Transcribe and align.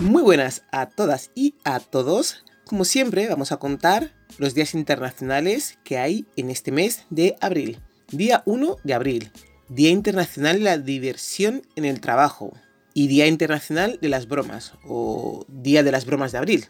Muy 0.00 0.22
buenas 0.22 0.62
a 0.72 0.86
todas 0.86 1.30
y 1.34 1.56
a 1.62 1.78
todos. 1.78 2.42
Como 2.64 2.86
siempre, 2.86 3.28
vamos 3.28 3.52
a 3.52 3.58
contar 3.58 4.14
los 4.38 4.54
días 4.54 4.74
internacionales 4.74 5.78
que 5.84 5.98
hay 5.98 6.24
en 6.36 6.50
este 6.50 6.72
mes 6.72 7.04
de 7.10 7.36
abril. 7.42 7.78
Día 8.10 8.42
1 8.46 8.78
de 8.82 8.94
abril, 8.94 9.30
Día 9.68 9.90
Internacional 9.90 10.56
de 10.56 10.64
la 10.64 10.78
Diversión 10.78 11.60
en 11.76 11.84
el 11.84 12.00
Trabajo 12.00 12.54
y 12.94 13.08
Día 13.08 13.26
Internacional 13.26 13.98
de 14.00 14.08
las 14.08 14.26
Bromas 14.26 14.72
o 14.84 15.44
Día 15.48 15.82
de 15.82 15.92
las 15.92 16.06
Bromas 16.06 16.32
de 16.32 16.38
Abril, 16.38 16.64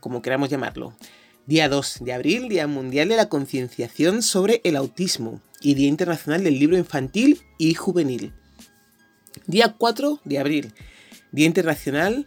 como 0.00 0.20
queramos 0.20 0.50
llamarlo. 0.50 0.92
Día 1.46 1.68
2 1.68 1.98
de 2.00 2.12
abril, 2.12 2.48
Día 2.48 2.66
Mundial 2.66 3.08
de 3.08 3.16
la 3.16 3.28
Concienciación 3.28 4.22
sobre 4.22 4.60
el 4.64 4.74
Autismo 4.74 5.40
y 5.60 5.74
Día 5.74 5.86
Internacional 5.86 6.42
del 6.42 6.58
Libro 6.58 6.76
Infantil 6.76 7.42
y 7.58 7.74
Juvenil. 7.74 8.32
Día 9.46 9.76
4 9.78 10.20
de 10.24 10.38
abril, 10.40 10.74
Día 11.30 11.46
Internacional 11.46 12.26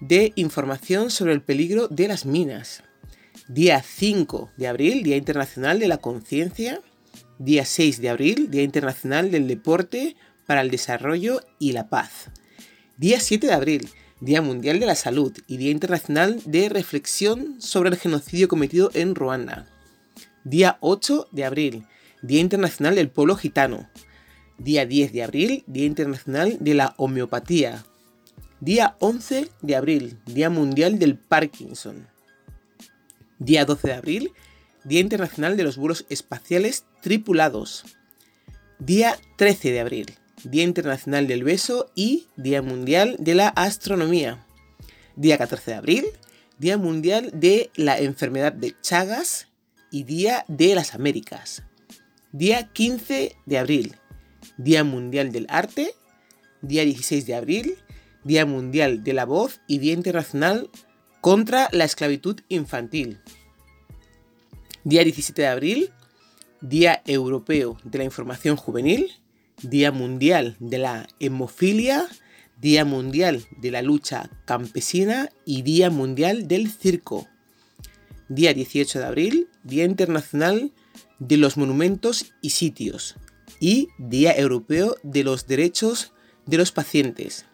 de 0.00 0.32
Información 0.34 1.10
sobre 1.10 1.34
el 1.34 1.42
Peligro 1.42 1.88
de 1.88 2.08
las 2.08 2.24
Minas. 2.24 2.82
Día 3.48 3.82
5 3.82 4.50
de 4.56 4.68
abril, 4.68 5.02
Día 5.02 5.16
Internacional 5.16 5.78
de 5.78 5.88
la 5.88 5.98
Conciencia. 5.98 6.80
Día 7.38 7.64
6 7.64 8.00
de 8.00 8.08
abril, 8.08 8.50
Día 8.50 8.62
Internacional 8.62 9.30
del 9.30 9.46
Deporte 9.46 10.16
para 10.46 10.62
el 10.62 10.70
Desarrollo 10.70 11.40
y 11.58 11.72
la 11.72 11.88
Paz. 11.88 12.30
Día 12.96 13.20
7 13.20 13.46
de 13.46 13.52
abril, 13.52 13.88
Día 14.20 14.42
Mundial 14.42 14.80
de 14.80 14.86
la 14.86 14.94
Salud 14.94 15.36
y 15.46 15.56
Día 15.58 15.70
Internacional 15.70 16.40
de 16.44 16.68
Reflexión 16.68 17.60
sobre 17.60 17.90
el 17.90 17.96
genocidio 17.96 18.48
cometido 18.48 18.90
en 18.94 19.14
Ruanda. 19.14 19.66
Día 20.44 20.78
8 20.80 21.28
de 21.30 21.44
abril, 21.44 21.86
Día 22.22 22.40
Internacional 22.40 22.94
del 22.94 23.10
Pueblo 23.10 23.36
Gitano. 23.36 23.88
Día 24.58 24.84
10 24.84 25.12
de 25.12 25.22
abril, 25.22 25.64
Día 25.66 25.86
Internacional 25.86 26.58
de 26.60 26.74
la 26.74 26.94
Homeopatía. 26.98 27.84
Día 28.60 28.94
11 28.98 29.48
de 29.62 29.74
abril, 29.74 30.18
Día 30.26 30.50
Mundial 30.50 30.98
del 30.98 31.16
Parkinson. 31.16 32.06
Día 33.38 33.64
12 33.64 33.88
de 33.88 33.94
abril, 33.94 34.32
Día 34.84 35.00
Internacional 35.00 35.56
de 35.56 35.62
los 35.62 35.78
Vuelos 35.78 36.04
Espaciales 36.10 36.84
Tripulados. 37.00 37.86
Día 38.78 39.16
13 39.38 39.72
de 39.72 39.80
abril, 39.80 40.06
Día 40.44 40.64
Internacional 40.64 41.26
del 41.26 41.42
Beso 41.42 41.90
y 41.94 42.26
Día 42.36 42.60
Mundial 42.60 43.16
de 43.18 43.34
la 43.34 43.48
Astronomía. 43.48 44.46
Día 45.16 45.38
14 45.38 45.70
de 45.70 45.76
abril, 45.78 46.04
Día 46.58 46.76
Mundial 46.76 47.30
de 47.32 47.70
la 47.76 47.98
Enfermedad 47.98 48.52
de 48.52 48.76
Chagas 48.82 49.48
y 49.90 50.04
Día 50.04 50.44
de 50.48 50.74
las 50.74 50.94
Américas. 50.94 51.62
Día 52.30 52.68
15 52.70 53.36
de 53.46 53.58
abril, 53.58 53.96
Día 54.58 54.84
Mundial 54.84 55.32
del 55.32 55.46
Arte. 55.48 55.94
Día 56.62 56.84
16 56.84 57.24
de 57.24 57.34
abril, 57.34 57.78
Día 58.24 58.46
Mundial 58.46 59.02
de 59.04 59.12
la 59.12 59.24
Voz 59.24 59.60
y 59.66 59.78
Día 59.78 59.92
Internacional 59.92 60.70
contra 61.20 61.68
la 61.72 61.84
Esclavitud 61.84 62.40
Infantil. 62.48 63.20
Día 64.84 65.04
17 65.04 65.42
de 65.42 65.48
abril, 65.48 65.90
Día 66.60 67.02
Europeo 67.06 67.78
de 67.84 67.98
la 67.98 68.04
Información 68.04 68.56
Juvenil. 68.56 69.10
Día 69.62 69.92
Mundial 69.92 70.56
de 70.58 70.78
la 70.78 71.08
Hemofilia, 71.18 72.08
Día 72.60 72.84
Mundial 72.84 73.44
de 73.58 73.70
la 73.70 73.82
Lucha 73.82 74.30
Campesina 74.46 75.28
y 75.44 75.62
Día 75.62 75.90
Mundial 75.90 76.48
del 76.48 76.70
Circo. 76.70 77.28
Día 78.28 78.54
18 78.54 79.00
de 79.00 79.04
abril, 79.04 79.48
Día 79.64 79.84
Internacional 79.84 80.72
de 81.18 81.36
los 81.36 81.56
Monumentos 81.56 82.32
y 82.40 82.50
Sitios 82.50 83.16
y 83.60 83.88
Día 83.98 84.32
Europeo 84.36 84.96
de 85.02 85.24
los 85.24 85.46
Derechos 85.46 86.12
de 86.46 86.56
los 86.56 86.72
Pacientes. 86.72 87.44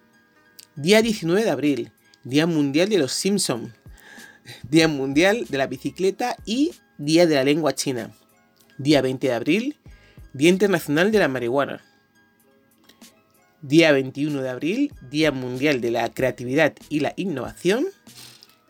Día 0.77 1.01
19 1.01 1.43
de 1.43 1.51
abril, 1.51 1.93
Día 2.23 2.47
Mundial 2.47 2.91
de 2.91 2.99
los 2.99 3.13
Simpson, 3.13 3.73
Día 4.69 4.89
Mundial 4.89 5.47
de 5.49 5.57
la 5.57 5.67
Bicicleta 5.69 6.37
y 6.45 6.73
Día 6.99 7.27
de 7.27 7.35
la 7.35 7.45
Lengua 7.45 7.75
China. 7.75 8.11
Día 8.77 9.01
20 9.01 9.27
de 9.27 9.33
abril, 9.33 9.77
Día 10.35 10.51
Internacional 10.51 11.11
de 11.13 11.19
la 11.19 11.29
Marihuana. 11.29 11.83
Día 13.63 13.91
21 13.93 14.43
de 14.43 14.49
abril, 14.51 14.93
Día 15.11 15.33
Mundial 15.33 15.81
de 15.81 15.93
la 15.93 16.11
Creatividad 16.11 16.75
y 16.91 17.01
la 17.01 17.15
Innovación. 17.17 17.87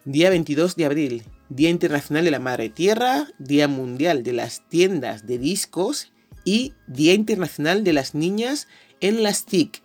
Día 0.04 0.30
22 0.30 0.76
de 0.76 0.84
abril, 0.84 1.22
Día 1.48 1.70
Internacional 1.70 2.24
de 2.24 2.30
la 2.30 2.38
Madre 2.38 2.68
Tierra, 2.68 3.26
Día 3.40 3.66
Mundial 3.66 4.22
de 4.22 4.32
las 4.32 4.62
Tiendas 4.68 5.26
de 5.26 5.38
Discos 5.38 6.12
y 6.44 6.72
Día 6.86 7.14
Internacional 7.14 7.82
de 7.82 7.94
las 7.94 8.14
Niñas 8.14 8.68
en 9.00 9.24
las 9.24 9.44
TIC. 9.44 9.82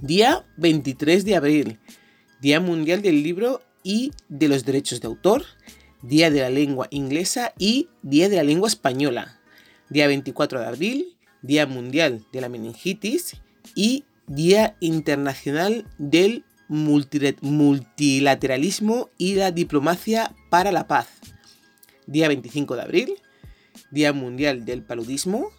Día 0.00 0.46
23 0.58 1.24
de 1.24 1.34
abril, 1.34 1.80
Día 2.40 2.60
Mundial 2.60 3.02
del 3.02 3.24
Libro 3.24 3.62
y 3.82 4.12
de 4.28 4.46
los 4.46 4.64
Derechos 4.64 5.00
de 5.00 5.08
Autor, 5.08 5.44
Día 6.02 6.30
de 6.30 6.40
la 6.40 6.50
Lengua 6.50 6.86
Inglesa 6.90 7.52
y 7.58 7.88
Día 8.02 8.28
de 8.28 8.36
la 8.36 8.44
Lengua 8.44 8.68
Española. 8.68 9.40
Día 9.88 10.06
24 10.06 10.60
de 10.60 10.66
abril, 10.66 11.16
Día 11.42 11.66
Mundial 11.66 12.24
de 12.32 12.40
la 12.40 12.48
Meningitis 12.48 13.38
y 13.74 14.04
Día 14.28 14.76
Internacional 14.78 15.84
del 15.98 16.44
Multilateralismo 16.68 19.10
y 19.18 19.34
la 19.34 19.50
Diplomacia 19.50 20.32
para 20.48 20.70
la 20.70 20.86
Paz. 20.86 21.08
Día 22.06 22.28
25 22.28 22.76
de 22.76 22.82
abril, 22.82 23.14
Día 23.90 24.12
Mundial 24.12 24.64
del 24.64 24.84
Paludismo, 24.84 25.50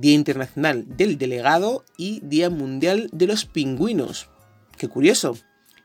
Día 0.00 0.14
Internacional 0.14 0.84
del 0.96 1.18
Delegado 1.18 1.84
y 1.96 2.20
Día 2.20 2.50
Mundial 2.50 3.10
de 3.12 3.26
los 3.26 3.46
Pingüinos. 3.46 4.28
Qué 4.76 4.86
curioso. 4.86 5.36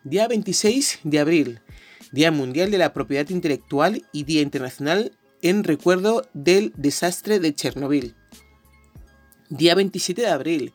Día 0.03 0.27
26 0.27 0.99
de 1.03 1.19
abril, 1.19 1.61
Día 2.11 2.29
Mundial 2.29 2.69
de 2.69 2.77
la 2.77 2.93
Propiedad 2.93 3.27
Intelectual 3.29 4.05
y 4.11 4.23
Día 4.23 4.41
Internacional 4.41 5.13
en 5.41 5.63
recuerdo 5.63 6.27
del 6.35 6.73
desastre 6.77 7.39
de 7.39 7.55
Chernobyl. 7.55 8.13
Día 9.49 9.73
27 9.73 10.21
de 10.21 10.27
abril, 10.27 10.73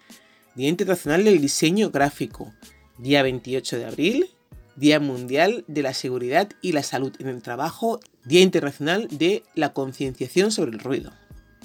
Día 0.57 0.69
Internacional 0.69 1.23
del 1.23 1.41
Diseño 1.41 1.91
Gráfico. 1.91 2.53
Día 2.99 3.23
28 3.23 3.79
de 3.79 3.85
abril, 3.85 4.31
Día 4.75 4.99
Mundial 4.99 5.65
de 5.69 5.83
la 5.83 5.95
Seguridad 5.95 6.49
y 6.61 6.73
la 6.73 6.83
Salud 6.83 7.13
en 7.21 7.29
el 7.29 7.43
Trabajo, 7.43 8.01
Día 8.25 8.41
Internacional 8.41 9.07
de 9.13 9.45
la 9.55 9.73
Concienciación 9.73 10.51
sobre 10.51 10.73
el 10.73 10.81
Ruido. 10.81 11.13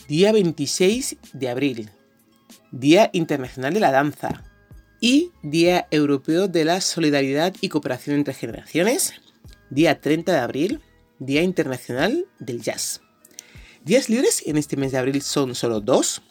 Día 0.08 0.34
26 0.34 1.16
de 1.32 1.50
abril, 1.50 1.90
Día 2.72 3.10
Internacional 3.14 3.74
de 3.74 3.80
la 3.80 3.92
Danza 3.92 4.44
y 5.00 5.32
Día 5.44 5.88
Europeo 5.92 6.50
de 6.50 6.66
la 6.66 6.82
Solidaridad 6.82 7.56
y 7.62 7.70
Cooperación 7.70 8.18
entre 8.18 8.34
Generaciones. 8.34 9.14
Día 9.70 10.02
30 10.02 10.34
de 10.34 10.40
abril, 10.40 10.82
Día 11.20 11.42
Internacional 11.42 12.26
del 12.40 12.62
Jazz. 12.62 13.00
Días 13.86 14.10
libres 14.10 14.44
en 14.46 14.58
este 14.58 14.76
mes 14.76 14.92
de 14.92 14.98
abril 14.98 15.22
son 15.22 15.56
solo 15.56 15.80
dos, 15.80 16.22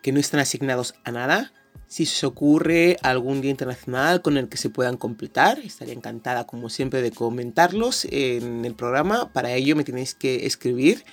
que 0.00 0.12
no 0.12 0.20
están 0.20 0.38
asignados 0.38 0.94
a 1.02 1.10
nada, 1.10 1.52
si 1.88 2.04
se 2.04 2.26
ocurre 2.26 2.98
algún 3.02 3.40
día 3.40 3.50
internacional 3.50 4.20
con 4.20 4.36
el 4.36 4.50
que 4.50 4.58
se 4.58 4.68
puedan 4.68 4.98
completar, 4.98 5.58
estaría 5.60 5.94
encantada 5.94 6.46
como 6.46 6.68
siempre 6.68 7.00
de 7.00 7.12
comentarlos 7.12 8.06
en 8.10 8.66
el 8.66 8.74
programa. 8.74 9.32
Para 9.32 9.54
ello 9.54 9.74
me 9.74 9.84
tenéis 9.84 10.14
que 10.14 10.44
escribir 10.44 11.04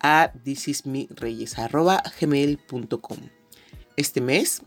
a 0.00 0.32
thisismireyes.gmail.com 0.44 3.18
Este 3.96 4.20
mes 4.20 4.62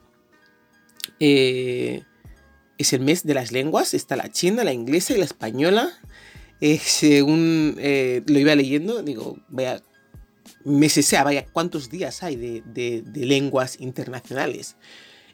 eh, 1.19 2.02
es 2.78 2.94
el 2.94 3.02
mes 3.02 3.24
de 3.24 3.34
las 3.36 3.52
lenguas, 3.52 3.94
está 3.94 4.16
la 4.16 4.31
china, 4.31 4.64
la 4.64 4.74
inglesa 4.74 5.14
y 5.14 5.18
la 5.18 5.25
española. 5.25 5.91
Eh, 6.59 6.80
según 6.80 7.75
eh, 7.80 8.24
lo 8.25 8.40
iba 8.40 8.56
leyendo, 8.56 9.03
digo, 9.03 9.38
vaya, 9.50 9.84
meses 10.64 11.06
sea, 11.06 11.24
vaya, 11.24 11.46
cuántos 11.46 11.90
días 11.90 12.24
hay 12.24 12.36
de 12.36 13.03
lenguas 13.14 13.80
internacionales. 13.80 14.78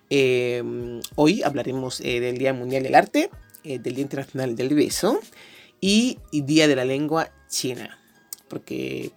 Em, 0.09 1.01
hoy 1.15 1.43
hablaremos 1.43 1.99
del 1.99 2.37
Día 2.37 2.53
Mundial 2.53 2.83
del 2.83 2.95
Arte, 2.95 3.29
del 3.63 3.83
Día 3.83 4.01
Internacional 4.01 4.55
del 4.55 4.73
Beso 4.73 5.19
y, 5.81 6.17
Día 6.31 6.67
de 6.67 6.75
la 6.75 6.85
Lengua 6.85 7.29
China, 7.49 7.99
porque 8.49 9.11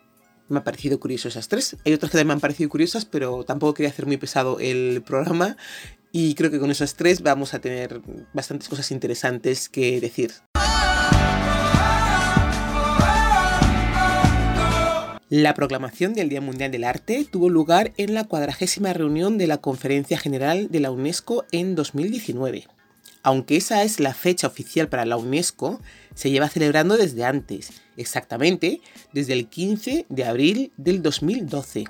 me 0.50 0.58
ha 0.58 0.64
parecido 0.64 1.00
curioso 1.00 1.28
esas 1.28 1.48
tres. 1.48 1.76
Hay 1.84 1.92
otras 1.92 2.10
que 2.10 2.18
también 2.18 2.28
me 2.28 2.32
han 2.34 2.40
parecido 2.40 2.68
curiosas, 2.68 3.04
pero 3.04 3.44
tampoco 3.44 3.74
quería 3.74 3.90
hacer 3.90 4.06
muy 4.06 4.16
pesado 4.16 4.58
el 4.60 5.02
programa 5.02 5.56
y 6.12 6.34
creo 6.34 6.50
que 6.50 6.58
con 6.58 6.70
esas 6.70 6.94
tres 6.94 7.22
vamos 7.22 7.54
a 7.54 7.60
tener 7.60 8.00
bastantes 8.32 8.68
cosas 8.68 8.90
interesantes 8.90 9.68
que 9.68 10.00
decir. 10.00 10.32
La 15.28 15.54
proclamación 15.54 16.12
del 16.12 16.28
Día 16.28 16.40
Mundial 16.40 16.72
del 16.72 16.82
Arte 16.82 17.24
tuvo 17.30 17.48
lugar 17.48 17.92
en 17.96 18.14
la 18.14 18.24
cuadragésima 18.24 18.92
reunión 18.92 19.38
de 19.38 19.46
la 19.46 19.58
Conferencia 19.58 20.18
General 20.18 20.68
de 20.72 20.80
la 20.80 20.90
UNESCO 20.90 21.44
en 21.52 21.76
2019. 21.76 22.66
Aunque 23.22 23.56
esa 23.56 23.82
es 23.82 24.00
la 24.00 24.14
fecha 24.14 24.46
oficial 24.46 24.88
para 24.88 25.04
la 25.04 25.16
UNESCO, 25.16 25.80
se 26.14 26.30
lleva 26.30 26.48
celebrando 26.48 26.96
desde 26.96 27.24
antes, 27.24 27.70
exactamente 27.96 28.80
desde 29.12 29.34
el 29.34 29.48
15 29.48 30.06
de 30.08 30.24
abril 30.24 30.72
del 30.76 31.02
2012. 31.02 31.84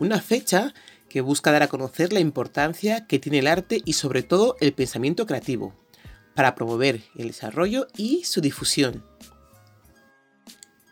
Una 0.00 0.20
fecha 0.20 0.74
que 1.08 1.20
busca 1.20 1.52
dar 1.52 1.62
a 1.62 1.68
conocer 1.68 2.12
la 2.12 2.20
importancia 2.20 3.06
que 3.06 3.18
tiene 3.18 3.38
el 3.38 3.46
arte 3.46 3.82
y 3.84 3.92
sobre 3.92 4.22
todo 4.22 4.56
el 4.60 4.72
pensamiento 4.72 5.26
creativo. 5.26 5.74
para 6.34 6.54
promover 6.54 7.02
el 7.14 7.26
desarrollo 7.26 7.88
y 7.94 8.24
su 8.24 8.40
difusión. 8.40 9.04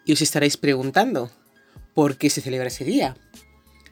Y 0.05 0.13
os 0.13 0.21
estaréis 0.21 0.59
preguntando, 0.59 1.31
¿por 1.95 2.19
qué 2.19 2.29
se 2.29 2.43
celebra 2.43 2.69
ese 2.69 2.85
día? 2.85 3.17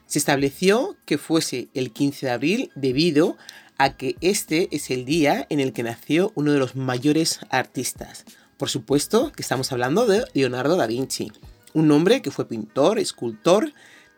Se 0.05 0.19
estableció 0.19 0.95
que 1.05 1.17
fuese 1.17 1.69
el 1.73 1.91
15 1.91 2.27
de 2.27 2.31
abril 2.31 2.71
debido 2.75 3.35
a 3.79 3.95
que 3.95 4.17
este 4.21 4.67
es 4.71 4.91
el 4.91 5.05
día 5.05 5.47
en 5.49 5.59
el 5.59 5.73
que 5.73 5.83
nació 5.83 6.31
uno 6.35 6.51
de 6.51 6.59
los 6.59 6.75
mayores 6.75 7.39
artistas. 7.49 8.25
Por 8.57 8.69
supuesto 8.69 9.31
que 9.31 9.41
estamos 9.41 9.71
hablando 9.71 10.05
de 10.05 10.25
Leonardo 10.33 10.75
da 10.75 10.85
Vinci, 10.85 11.31
un 11.73 11.89
hombre 11.91 12.21
que 12.21 12.29
fue 12.29 12.47
pintor, 12.47 12.99
escultor, 12.99 13.71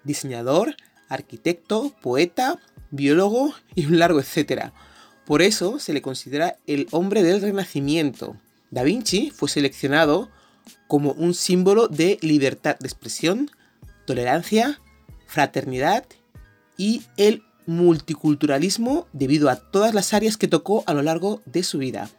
diseñador, 0.03 0.75
arquitecto, 1.07 1.95
poeta, 2.01 2.59
biólogo 2.89 3.53
y 3.75 3.85
un 3.85 3.99
largo 3.99 4.19
etcétera. 4.19 4.73
Por 5.27 5.43
eso 5.43 5.77
se 5.77 5.93
le 5.93 6.01
considera 6.01 6.57
el 6.65 6.87
hombre 6.89 7.21
del 7.21 7.39
Renacimiento. 7.39 8.35
Da 8.71 8.81
Vinci 8.81 9.29
fue 9.29 9.47
seleccionado 9.47 10.31
como 10.87 11.11
un 11.11 11.35
símbolo 11.35 11.87
de 11.87 12.17
libertad 12.21 12.77
de 12.79 12.87
expresión, 12.87 13.51
tolerancia, 14.07 14.81
fraternidad 15.27 16.03
y 16.77 17.03
el 17.17 17.43
multiculturalismo 17.65 19.07
debido 19.13 19.49
a 19.49 19.55
todas 19.55 19.93
las 19.93 20.13
áreas 20.13 20.37
que 20.37 20.47
tocó 20.47 20.83
a 20.87 20.93
lo 20.93 21.01
largo 21.01 21.41
de 21.45 21.63
su 21.63 21.77
vida. 21.79 22.09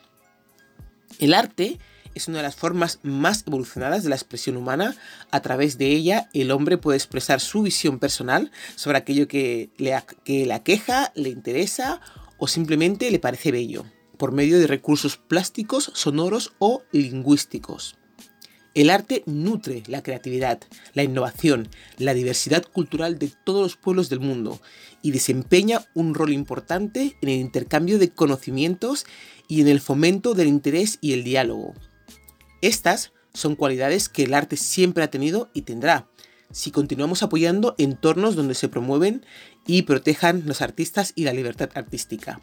El 1.18 1.34
arte 1.34 1.78
es 2.14 2.28
una 2.28 2.38
de 2.38 2.42
las 2.42 2.56
formas 2.56 2.98
más 3.02 3.44
evolucionadas 3.46 4.02
de 4.02 4.10
la 4.10 4.16
expresión 4.16 4.56
humana. 4.56 4.96
A 5.30 5.40
través 5.40 5.78
de 5.78 5.86
ella, 5.86 6.28
el 6.34 6.50
hombre 6.50 6.78
puede 6.78 6.98
expresar 6.98 7.40
su 7.40 7.62
visión 7.62 7.98
personal 7.98 8.50
sobre 8.76 8.98
aquello 8.98 9.28
que 9.28 9.70
le, 9.78 9.96
que 10.24 10.46
le 10.46 10.54
aqueja, 10.54 11.12
le 11.14 11.30
interesa 11.30 12.00
o 12.38 12.48
simplemente 12.48 13.10
le 13.10 13.18
parece 13.18 13.52
bello, 13.52 13.84
por 14.18 14.32
medio 14.32 14.58
de 14.58 14.66
recursos 14.66 15.16
plásticos, 15.16 15.90
sonoros 15.94 16.52
o 16.58 16.82
lingüísticos. 16.92 17.96
El 18.74 18.88
arte 18.88 19.22
nutre 19.26 19.82
la 19.86 20.02
creatividad, 20.02 20.58
la 20.94 21.02
innovación, 21.02 21.68
la 21.98 22.14
diversidad 22.14 22.64
cultural 22.64 23.18
de 23.18 23.30
todos 23.44 23.62
los 23.62 23.76
pueblos 23.76 24.08
del 24.08 24.20
mundo 24.20 24.62
y 25.02 25.10
desempeña 25.10 25.84
un 25.94 26.14
rol 26.14 26.32
importante 26.32 27.16
en 27.20 27.28
el 27.28 27.38
intercambio 27.38 27.98
de 27.98 28.10
conocimientos 28.10 29.04
y 29.46 29.60
en 29.60 29.68
el 29.68 29.80
fomento 29.80 30.32
del 30.32 30.48
interés 30.48 30.96
y 31.02 31.12
el 31.12 31.22
diálogo. 31.22 31.74
Estas 32.62 33.12
son 33.34 33.56
cualidades 33.56 34.08
que 34.08 34.22
el 34.22 34.32
arte 34.32 34.56
siempre 34.56 35.04
ha 35.04 35.10
tenido 35.10 35.50
y 35.52 35.62
tendrá, 35.62 36.08
si 36.50 36.70
continuamos 36.70 37.22
apoyando 37.22 37.74
entornos 37.76 38.36
donde 38.36 38.54
se 38.54 38.68
promueven 38.68 39.24
y 39.66 39.82
protejan 39.82 40.44
los 40.46 40.62
artistas 40.62 41.12
y 41.14 41.24
la 41.24 41.34
libertad 41.34 41.68
artística. 41.74 42.40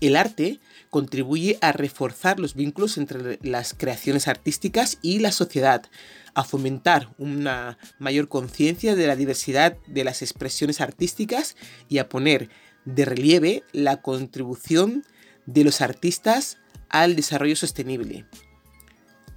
El 0.00 0.16
arte 0.16 0.60
contribuye 0.90 1.58
a 1.60 1.72
reforzar 1.72 2.40
los 2.40 2.54
vínculos 2.54 2.98
entre 2.98 3.38
las 3.42 3.74
creaciones 3.74 4.28
artísticas 4.28 4.98
y 5.00 5.20
la 5.20 5.32
sociedad, 5.32 5.84
a 6.34 6.44
fomentar 6.44 7.14
una 7.18 7.78
mayor 7.98 8.28
conciencia 8.28 8.94
de 8.94 9.06
la 9.06 9.16
diversidad 9.16 9.76
de 9.86 10.04
las 10.04 10.22
expresiones 10.22 10.80
artísticas 10.80 11.56
y 11.88 11.98
a 11.98 12.08
poner 12.08 12.48
de 12.84 13.04
relieve 13.04 13.62
la 13.72 14.02
contribución 14.02 15.04
de 15.46 15.64
los 15.64 15.80
artistas 15.80 16.58
al 16.88 17.16
desarrollo 17.16 17.56
sostenible. 17.56 18.26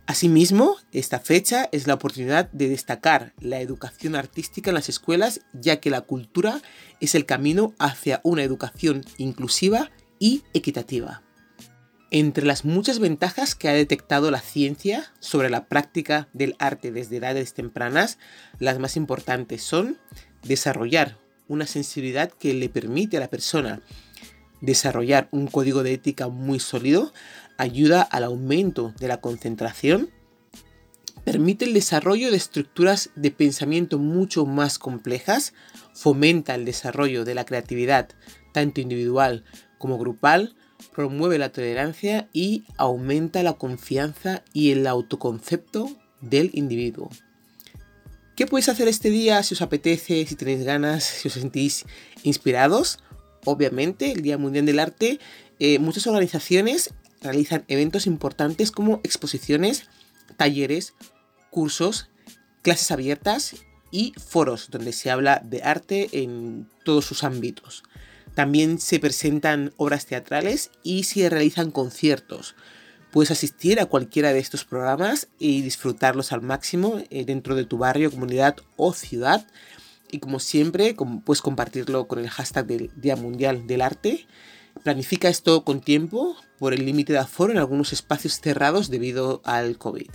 Asimismo, 0.08 0.76
esta 0.92 1.20
fecha 1.20 1.68
es 1.72 1.88
la 1.88 1.96
oportunidad 1.96 2.52
de 2.52 2.70
destacar 2.70 3.34
la 3.40 3.60
educación 3.60 4.16
artística 4.16 4.70
en 4.70 4.76
las 4.76 4.88
escuelas, 4.88 5.42
ya 5.54 5.80
que 5.80 5.90
la 5.90 6.02
cultura 6.02 6.62
es 7.00 7.16
el 7.16 7.26
camino 7.26 7.74
hacia 7.80 8.22
una 8.24 8.44
educación 8.44 9.04
inclusiva 9.18 9.90
y 10.26 10.42
equitativa. 10.56 11.22
Entre 12.10 12.48
las 12.48 12.66
muchas 12.66 12.98
ventajas 12.98 13.54
que 13.54 13.70
ha 13.70 13.74
detectado 13.74 14.32
la 14.32 14.42
ciencia 14.42 15.14
sobre 15.20 15.52
la 15.52 15.68
práctica 15.68 16.30
del 16.34 16.56
arte 16.58 16.92
desde 16.92 17.18
edades 17.18 17.54
tempranas, 17.54 18.18
las 18.58 18.80
más 18.80 18.98
importantes 18.98 19.62
son 19.62 20.00
desarrollar 20.42 21.20
una 21.48 21.68
sensibilidad 21.68 22.32
que 22.32 22.56
le 22.56 22.70
permite 22.70 23.18
a 23.18 23.20
la 23.20 23.30
persona 23.30 23.84
desarrollar 24.62 25.28
un 25.30 25.46
código 25.46 25.84
de 25.84 25.94
ética 25.94 26.28
muy 26.28 26.60
sólido, 26.60 27.14
ayuda 27.60 28.02
al 28.02 28.24
aumento 28.24 28.96
de 29.00 29.08
la 29.08 29.22
concentración, 29.22 30.10
permite 31.24 31.66
el 31.66 31.76
desarrollo 31.76 32.32
de 32.32 32.38
estructuras 32.38 33.12
de 33.16 33.30
pensamiento 33.30 34.00
mucho 34.00 34.48
más 34.48 34.80
complejas, 34.80 35.54
fomenta 35.94 36.56
el 36.56 36.66
desarrollo 36.66 37.26
de 37.26 37.36
la 37.36 37.46
creatividad 37.46 38.10
tanto 38.56 38.80
individual 38.80 39.44
como 39.86 40.00
grupal, 40.00 40.56
promueve 40.96 41.38
la 41.38 41.52
tolerancia 41.52 42.28
y 42.34 42.64
aumenta 42.76 43.44
la 43.44 43.54
confianza 43.54 44.44
y 44.52 44.72
el 44.72 44.88
autoconcepto 44.88 45.96
del 46.22 46.50
individuo. 46.56 47.12
¿Qué 48.36 48.48
podéis 48.48 48.70
hacer 48.70 48.88
este 48.88 49.12
día 49.12 49.44
si 49.44 49.54
os 49.54 49.62
apetece, 49.62 50.26
si 50.26 50.34
tenéis 50.34 50.64
ganas, 50.64 51.04
si 51.04 51.28
os 51.28 51.36
sentís 51.36 51.86
inspirados? 52.24 52.98
Obviamente, 53.46 54.12
el 54.12 54.24
Día 54.24 54.40
Mundial 54.40 54.66
del 54.66 54.80
Arte, 54.80 55.20
eh, 55.60 55.78
muchas 55.78 56.08
organizaciones 56.08 56.92
realizan 57.22 57.64
eventos 57.68 58.08
importantes 58.08 58.72
como 58.72 59.02
exposiciones, 59.04 59.84
talleres, 60.36 60.96
cursos, 61.52 62.10
clases 62.64 62.90
abiertas 62.90 63.56
y 63.92 64.14
foros 64.18 64.72
donde 64.72 64.94
se 64.94 65.12
habla 65.12 65.44
de 65.46 65.62
arte 65.62 66.10
en 66.12 66.68
todos 66.84 67.06
sus 67.06 67.24
ámbitos. 67.24 67.84
También 68.36 68.80
se 68.80 69.00
presentan 69.00 69.74
obras 69.78 70.06
teatrales 70.06 70.70
y 70.84 71.04
se 71.04 71.30
realizan 71.30 71.72
conciertos. 71.72 72.56
Puedes 73.12 73.32
asistir 73.32 73.80
a 73.80 73.86
cualquiera 73.86 74.34
de 74.34 74.40
estos 74.40 74.66
programas 74.66 75.30
y 75.40 75.62
disfrutarlos 75.62 76.34
al 76.34 76.42
máximo 76.42 77.02
eh, 77.10 77.24
dentro 77.24 77.56
de 77.56 77.64
tu 77.64 77.78
barrio, 77.78 78.12
comunidad 78.12 78.58
o 78.76 78.92
ciudad. 78.92 79.48
Y 80.12 80.20
como 80.20 80.40
siempre, 80.40 80.96
puedes 81.24 81.42
compartirlo 81.42 82.10
con 82.10 82.20
el 82.20 82.30
hashtag 82.30 82.68
del 82.68 82.92
Día 82.98 83.16
Mundial 83.16 83.68
del 83.68 83.82
Arte. 83.82 84.28
Planifica 84.84 85.30
esto 85.30 85.64
con 85.64 85.80
tiempo 85.80 86.36
por 86.60 86.74
el 86.74 86.86
límite 86.86 87.14
de 87.14 87.20
aforo 87.20 87.54
en 87.54 87.58
algunos 87.58 87.94
espacios 87.94 88.42
cerrados 88.42 88.90
debido 88.90 89.42
al 89.46 89.78
COVID. 89.78 90.10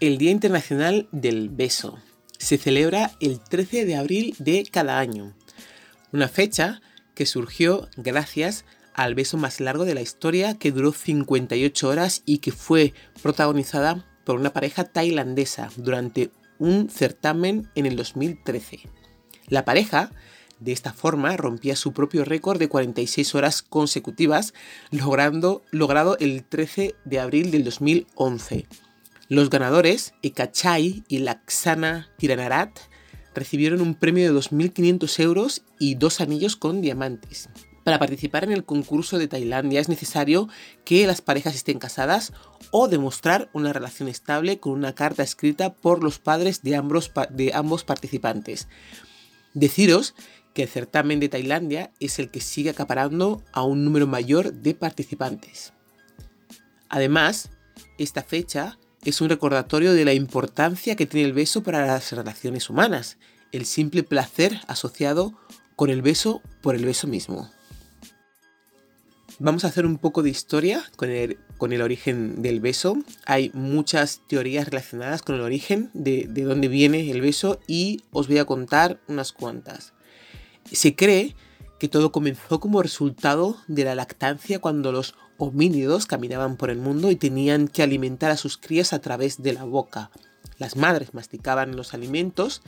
El 0.00 0.16
Día 0.16 0.30
Internacional 0.30 1.08
del 1.12 1.50
Beso 1.50 1.98
se 2.44 2.58
celebra 2.58 3.12
el 3.20 3.40
13 3.40 3.86
de 3.86 3.96
abril 3.96 4.36
de 4.38 4.68
cada 4.70 4.98
año, 4.98 5.34
una 6.12 6.28
fecha 6.28 6.82
que 7.14 7.24
surgió 7.24 7.88
gracias 7.96 8.66
al 8.92 9.14
beso 9.14 9.38
más 9.38 9.60
largo 9.60 9.86
de 9.86 9.94
la 9.94 10.02
historia 10.02 10.58
que 10.58 10.70
duró 10.70 10.92
58 10.92 11.88
horas 11.88 12.22
y 12.26 12.38
que 12.38 12.52
fue 12.52 12.92
protagonizada 13.22 14.04
por 14.24 14.36
una 14.38 14.52
pareja 14.52 14.84
tailandesa 14.84 15.70
durante 15.76 16.30
un 16.58 16.90
certamen 16.90 17.70
en 17.74 17.86
el 17.86 17.96
2013. 17.96 18.80
La 19.48 19.64
pareja 19.64 20.10
de 20.60 20.72
esta 20.72 20.92
forma 20.92 21.36
rompía 21.38 21.76
su 21.76 21.92
propio 21.94 22.26
récord 22.26 22.58
de 22.58 22.68
46 22.68 23.34
horas 23.34 23.62
consecutivas, 23.62 24.52
logrando, 24.90 25.62
logrado 25.70 26.18
el 26.18 26.44
13 26.44 26.94
de 27.04 27.20
abril 27.20 27.50
del 27.50 27.64
2011. 27.64 28.66
Los 29.28 29.48
ganadores, 29.48 30.14
Ekachai 30.22 31.02
y 31.08 31.18
Laksana 31.18 32.10
Tiranarat, 32.18 32.78
recibieron 33.34 33.80
un 33.80 33.94
premio 33.94 34.32
de 34.32 34.38
2.500 34.38 35.20
euros 35.20 35.62
y 35.78 35.94
dos 35.94 36.20
anillos 36.20 36.56
con 36.56 36.80
diamantes. 36.80 37.48
Para 37.84 37.98
participar 37.98 38.44
en 38.44 38.52
el 38.52 38.64
concurso 38.64 39.18
de 39.18 39.28
Tailandia 39.28 39.80
es 39.80 39.88
necesario 39.88 40.48
que 40.84 41.06
las 41.06 41.20
parejas 41.20 41.54
estén 41.54 41.78
casadas 41.78 42.32
o 42.70 42.88
demostrar 42.88 43.50
una 43.52 43.72
relación 43.72 44.08
estable 44.08 44.58
con 44.58 44.72
una 44.72 44.94
carta 44.94 45.22
escrita 45.22 45.74
por 45.74 46.02
los 46.02 46.18
padres 46.18 46.62
de 46.62 46.76
ambos, 46.76 47.12
de 47.30 47.52
ambos 47.52 47.84
participantes. 47.84 48.68
Deciros 49.52 50.14
que 50.54 50.62
el 50.62 50.68
certamen 50.68 51.20
de 51.20 51.28
Tailandia 51.28 51.92
es 52.00 52.18
el 52.18 52.30
que 52.30 52.40
sigue 52.40 52.70
acaparando 52.70 53.42
a 53.52 53.64
un 53.64 53.84
número 53.84 54.06
mayor 54.06 54.52
de 54.52 54.74
participantes. 54.74 55.72
Además, 56.88 57.50
esta 57.98 58.22
fecha 58.22 58.78
es 59.04 59.20
un 59.20 59.28
recordatorio 59.28 59.92
de 59.92 60.04
la 60.04 60.14
importancia 60.14 60.96
que 60.96 61.06
tiene 61.06 61.26
el 61.26 61.34
beso 61.34 61.62
para 61.62 61.86
las 61.86 62.12
relaciones 62.12 62.70
humanas, 62.70 63.18
el 63.52 63.66
simple 63.66 64.02
placer 64.02 64.60
asociado 64.66 65.34
con 65.76 65.90
el 65.90 66.02
beso 66.02 66.42
por 66.62 66.74
el 66.74 66.84
beso 66.84 67.06
mismo. 67.06 67.50
Vamos 69.38 69.64
a 69.64 69.68
hacer 69.68 69.84
un 69.84 69.98
poco 69.98 70.22
de 70.22 70.30
historia 70.30 70.82
con 70.96 71.10
el, 71.10 71.82
origen 71.82 72.40
del 72.40 72.60
beso. 72.60 72.96
Hay 73.26 73.50
muchas 73.52 74.20
teorías 74.28 74.66
relacionadas 74.66 75.22
con 75.22 75.34
el 75.34 75.40
origen 75.40 75.90
de, 75.92 76.26
de 76.28 76.44
dónde 76.44 76.68
viene 76.68 77.10
el 77.10 77.20
beso 77.20 77.60
y 77.66 78.02
os 78.12 78.28
voy 78.28 78.38
a 78.38 78.44
contar 78.44 79.00
unas 79.08 79.32
cuantas. 79.32 79.92
Se 80.70 80.94
cree 80.94 81.34
que 81.80 81.88
todo 81.88 82.12
comenzó 82.12 82.60
como 82.60 82.80
resultado 82.80 83.58
de 83.66 83.84
la 83.84 83.96
lactancia 83.96 84.60
cuando 84.60 84.92
los 84.92 85.16
homínidos 85.38 86.06
caminaban 86.06 86.56
por 86.56 86.70
el 86.70 86.78
mundo 86.78 87.10
y 87.10 87.16
tenían 87.16 87.68
que 87.68 87.82
alimentar 87.82 88.30
a 88.30 88.36
sus 88.36 88.56
crías 88.56 88.92
a 88.92 89.00
través 89.00 89.42
de 89.42 89.52
la 89.52 89.64
boca. 89.64 90.10
Las 90.58 90.76
madres 90.76 91.14
masticaban 91.14 91.76
los 91.76 91.94
alimentos 91.94 92.62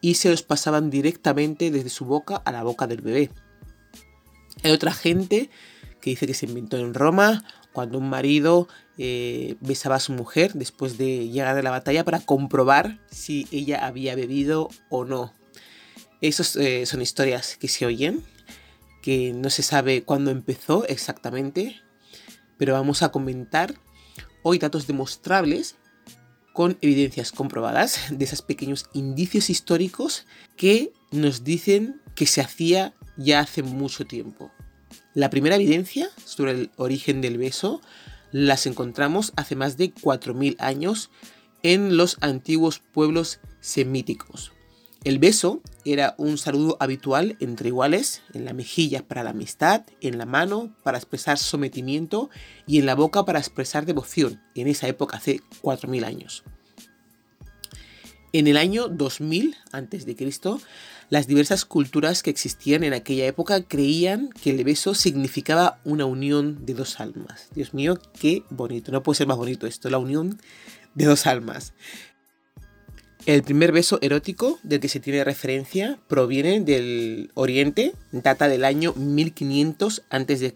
y 0.00 0.14
se 0.14 0.30
los 0.30 0.42
pasaban 0.42 0.90
directamente 0.90 1.70
desde 1.70 1.88
su 1.88 2.04
boca 2.04 2.36
a 2.36 2.52
la 2.52 2.62
boca 2.62 2.86
del 2.86 3.00
bebé. 3.00 3.30
Hay 4.62 4.72
otra 4.72 4.92
gente 4.92 5.50
que 6.00 6.10
dice 6.10 6.26
que 6.26 6.34
se 6.34 6.46
inventó 6.46 6.76
en 6.76 6.94
Roma 6.94 7.44
cuando 7.72 7.98
un 7.98 8.08
marido 8.08 8.68
eh, 8.98 9.56
besaba 9.60 9.96
a 9.96 10.00
su 10.00 10.12
mujer 10.12 10.52
después 10.54 10.98
de 10.98 11.28
llegar 11.28 11.54
de 11.54 11.62
la 11.62 11.70
batalla 11.70 12.04
para 12.04 12.20
comprobar 12.20 12.98
si 13.10 13.46
ella 13.50 13.86
había 13.86 14.14
bebido 14.14 14.68
o 14.88 15.04
no. 15.04 15.32
Esas 16.20 16.56
eh, 16.56 16.84
son 16.84 17.00
historias 17.00 17.56
que 17.56 17.68
se 17.68 17.86
oyen, 17.86 18.22
que 19.02 19.32
no 19.32 19.48
se 19.48 19.62
sabe 19.62 20.02
cuándo 20.02 20.30
empezó 20.30 20.86
exactamente, 20.86 21.80
pero 22.60 22.74
vamos 22.74 23.02
a 23.02 23.08
comentar 23.08 23.74
hoy 24.42 24.58
datos 24.58 24.86
demostrables 24.86 25.76
con 26.52 26.76
evidencias 26.82 27.32
comprobadas 27.32 27.98
de 28.10 28.22
esos 28.22 28.42
pequeños 28.42 28.90
indicios 28.92 29.48
históricos 29.48 30.26
que 30.58 30.92
nos 31.10 31.42
dicen 31.42 32.02
que 32.14 32.26
se 32.26 32.42
hacía 32.42 32.92
ya 33.16 33.40
hace 33.40 33.62
mucho 33.62 34.04
tiempo. 34.04 34.50
La 35.14 35.30
primera 35.30 35.56
evidencia 35.56 36.10
sobre 36.26 36.52
el 36.52 36.70
origen 36.76 37.22
del 37.22 37.38
beso 37.38 37.80
las 38.30 38.66
encontramos 38.66 39.32
hace 39.36 39.56
más 39.56 39.78
de 39.78 39.94
4.000 39.94 40.56
años 40.58 41.10
en 41.62 41.96
los 41.96 42.18
antiguos 42.20 42.80
pueblos 42.92 43.40
semíticos. 43.60 44.52
El 45.02 45.18
beso 45.18 45.62
era 45.86 46.14
un 46.18 46.36
saludo 46.36 46.76
habitual 46.78 47.38
entre 47.40 47.68
iguales, 47.68 48.20
en 48.34 48.44
la 48.44 48.52
mejilla 48.52 49.02
para 49.02 49.24
la 49.24 49.30
amistad, 49.30 49.84
en 50.02 50.18
la 50.18 50.26
mano 50.26 50.76
para 50.82 50.98
expresar 50.98 51.38
sometimiento 51.38 52.28
y 52.66 52.78
en 52.78 52.86
la 52.86 52.94
boca 52.94 53.24
para 53.24 53.38
expresar 53.38 53.86
devoción, 53.86 54.42
en 54.54 54.68
esa 54.68 54.88
época 54.88 55.16
hace 55.16 55.40
4.000 55.62 56.04
años. 56.04 56.44
En 58.34 58.46
el 58.46 58.58
año 58.58 58.88
2000 58.88 59.56
a.C., 59.72 60.16
las 61.08 61.26
diversas 61.26 61.64
culturas 61.64 62.22
que 62.22 62.30
existían 62.30 62.84
en 62.84 62.92
aquella 62.92 63.26
época 63.26 63.64
creían 63.64 64.28
que 64.28 64.50
el 64.50 64.62
beso 64.62 64.94
significaba 64.94 65.80
una 65.84 66.04
unión 66.04 66.64
de 66.64 66.74
dos 66.74 67.00
almas. 67.00 67.48
Dios 67.54 67.72
mío, 67.72 67.98
qué 68.20 68.44
bonito, 68.50 68.92
no 68.92 69.02
puede 69.02 69.16
ser 69.16 69.26
más 69.26 69.38
bonito 69.38 69.66
esto, 69.66 69.88
la 69.88 69.98
unión 69.98 70.38
de 70.94 71.06
dos 71.06 71.26
almas. 71.26 71.72
El 73.30 73.44
primer 73.44 73.70
beso 73.70 74.00
erótico 74.02 74.58
del 74.64 74.80
que 74.80 74.88
se 74.88 74.98
tiene 74.98 75.22
referencia 75.22 76.00
proviene 76.08 76.62
del 76.62 77.30
Oriente, 77.34 77.92
data 78.10 78.48
del 78.48 78.64
año 78.64 78.92
1500 78.94 80.02
a.C. 80.10 80.54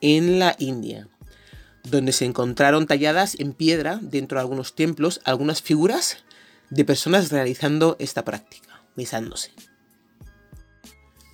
en 0.00 0.38
la 0.38 0.56
India, 0.58 1.08
donde 1.82 2.12
se 2.12 2.24
encontraron 2.24 2.86
talladas 2.86 3.38
en 3.38 3.52
piedra 3.52 3.98
dentro 4.00 4.38
de 4.38 4.40
algunos 4.40 4.74
templos 4.74 5.20
algunas 5.26 5.60
figuras 5.60 6.24
de 6.70 6.86
personas 6.86 7.30
realizando 7.30 7.96
esta 7.98 8.24
práctica, 8.24 8.82
besándose. 8.96 9.52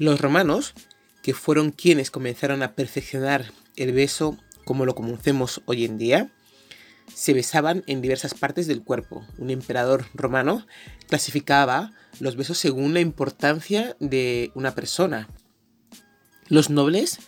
Los 0.01 0.21
romanos, 0.21 0.75
que 1.23 1.33
fueron 1.33 1.71
quienes 1.71 2.11
comenzaron 2.11 2.65
a 2.65 2.73
perfeccionar 2.73 3.53
el 3.77 3.93
beso 3.93 4.37
como 4.65 4.85
lo 4.85 4.97
conocemos 4.97 5.63
hoy 5.67 5.85
en 5.85 5.97
día, 5.97 6.33
se 7.15 7.33
besaban 7.33 7.83
en 7.87 8.01
diversas 8.01 8.35
partes 8.35 8.67
del 8.67 8.83
cuerpo. 8.83 9.27
Un 9.39 9.51
emperador 9.51 10.07
romano 10.15 10.67
clasificaba 11.09 11.93
los 12.19 12.37
besos 12.37 12.59
según 12.59 12.95
la 12.95 13.01
importancia 13.01 13.97
de 14.01 14.51
una 14.55 14.75
persona. 14.75 15.29
Los 16.49 16.71
nobles, 16.71 17.21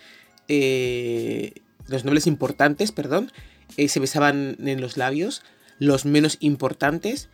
eh, 0.48 1.54
los 1.86 2.04
nobles 2.04 2.26
importantes, 2.26 2.92
perdón, 2.92 3.30
eh, 3.76 3.88
se 3.88 4.00
besaban 4.00 4.56
en 4.60 4.80
los 4.80 4.96
labios, 4.96 5.42
los 5.78 6.04
menos 6.04 6.36
importantes 6.40 7.28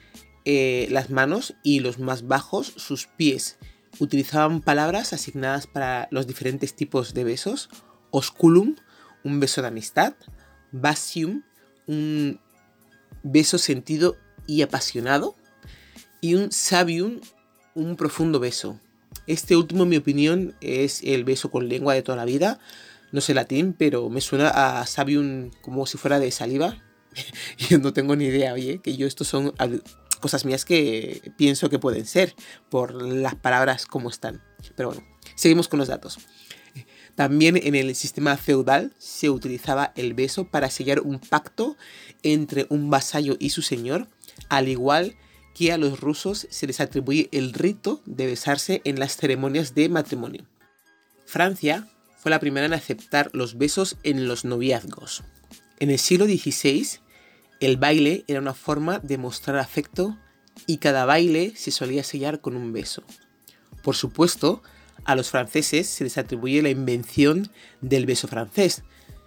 eh, 0.50 0.88
las 0.90 1.10
manos 1.10 1.56
y 1.62 1.80
los 1.80 1.98
más 1.98 2.26
bajos 2.26 2.72
sus 2.76 3.06
pies. 3.06 3.58
Utilizaban 3.98 4.62
palabras 4.62 5.12
asignadas 5.12 5.66
para 5.66 6.08
los 6.10 6.26
diferentes 6.26 6.74
tipos 6.74 7.12
de 7.12 7.24
besos. 7.24 7.68
Osculum, 8.12 8.76
un 9.24 9.40
beso 9.40 9.60
de 9.60 9.68
amistad. 9.68 10.14
Basium, 10.72 11.42
un 11.88 12.38
beso 13.24 13.58
sentido 13.58 14.16
y 14.46 14.62
apasionado. 14.62 15.34
Y 16.20 16.34
un 16.34 16.52
sabium, 16.52 17.20
un 17.74 17.96
profundo 17.96 18.38
beso. 18.38 18.80
Este 19.26 19.56
último, 19.56 19.82
en 19.82 19.88
mi 19.88 19.96
opinión, 19.96 20.54
es 20.60 21.02
el 21.02 21.24
beso 21.24 21.50
con 21.50 21.68
lengua 21.68 21.94
de 21.94 22.02
toda 22.02 22.16
la 22.16 22.24
vida. 22.24 22.60
No 23.12 23.20
sé 23.20 23.34
latín, 23.34 23.74
pero 23.76 24.08
me 24.10 24.20
suena 24.20 24.48
a 24.48 24.86
sabium 24.86 25.50
como 25.62 25.86
si 25.86 25.98
fuera 25.98 26.20
de 26.20 26.30
saliva. 26.30 26.82
yo 27.58 27.78
no 27.78 27.92
tengo 27.92 28.16
ni 28.16 28.26
idea, 28.26 28.52
oye, 28.52 28.80
que 28.82 28.96
yo 28.96 29.06
estos 29.06 29.28
son 29.28 29.54
cosas 30.20 30.44
mías 30.44 30.64
que 30.64 31.32
pienso 31.36 31.70
que 31.70 31.78
pueden 31.78 32.06
ser 32.06 32.34
por 32.70 33.00
las 33.02 33.34
palabras 33.34 33.86
como 33.86 34.10
están. 34.10 34.42
Pero 34.76 34.90
bueno, 34.90 35.06
seguimos 35.36 35.68
con 35.68 35.78
los 35.78 35.88
datos. 35.88 36.18
También 37.18 37.56
en 37.56 37.74
el 37.74 37.96
sistema 37.96 38.36
feudal 38.36 38.94
se 38.96 39.28
utilizaba 39.28 39.92
el 39.96 40.14
beso 40.14 40.44
para 40.44 40.70
sellar 40.70 41.00
un 41.00 41.18
pacto 41.18 41.76
entre 42.22 42.68
un 42.70 42.90
vasallo 42.90 43.36
y 43.40 43.50
su 43.50 43.60
señor, 43.60 44.06
al 44.48 44.68
igual 44.68 45.16
que 45.52 45.72
a 45.72 45.78
los 45.78 45.98
rusos 45.98 46.46
se 46.48 46.68
les 46.68 46.78
atribuye 46.78 47.28
el 47.32 47.54
rito 47.54 48.00
de 48.06 48.26
besarse 48.26 48.82
en 48.84 49.00
las 49.00 49.16
ceremonias 49.16 49.74
de 49.74 49.88
matrimonio. 49.88 50.46
Francia 51.26 51.88
fue 52.18 52.30
la 52.30 52.38
primera 52.38 52.66
en 52.66 52.72
aceptar 52.72 53.30
los 53.32 53.58
besos 53.58 53.96
en 54.04 54.28
los 54.28 54.44
noviazgos. 54.44 55.24
En 55.80 55.90
el 55.90 55.98
siglo 55.98 56.26
XVI 56.26 57.00
el 57.58 57.78
baile 57.78 58.22
era 58.28 58.38
una 58.38 58.54
forma 58.54 59.00
de 59.00 59.18
mostrar 59.18 59.58
afecto 59.58 60.16
y 60.68 60.78
cada 60.78 61.04
baile 61.04 61.52
se 61.56 61.72
solía 61.72 62.04
sellar 62.04 62.40
con 62.40 62.54
un 62.54 62.72
beso. 62.72 63.02
Por 63.82 63.96
supuesto, 63.96 64.62
a 65.04 65.14
los 65.14 65.30
franceses 65.30 65.86
se 65.88 66.04
les 66.04 66.18
atribuye 66.18 66.62
la 66.62 66.70
invención 66.70 67.50
del 67.80 68.06
beso 68.06 68.28
francés, 68.28 68.82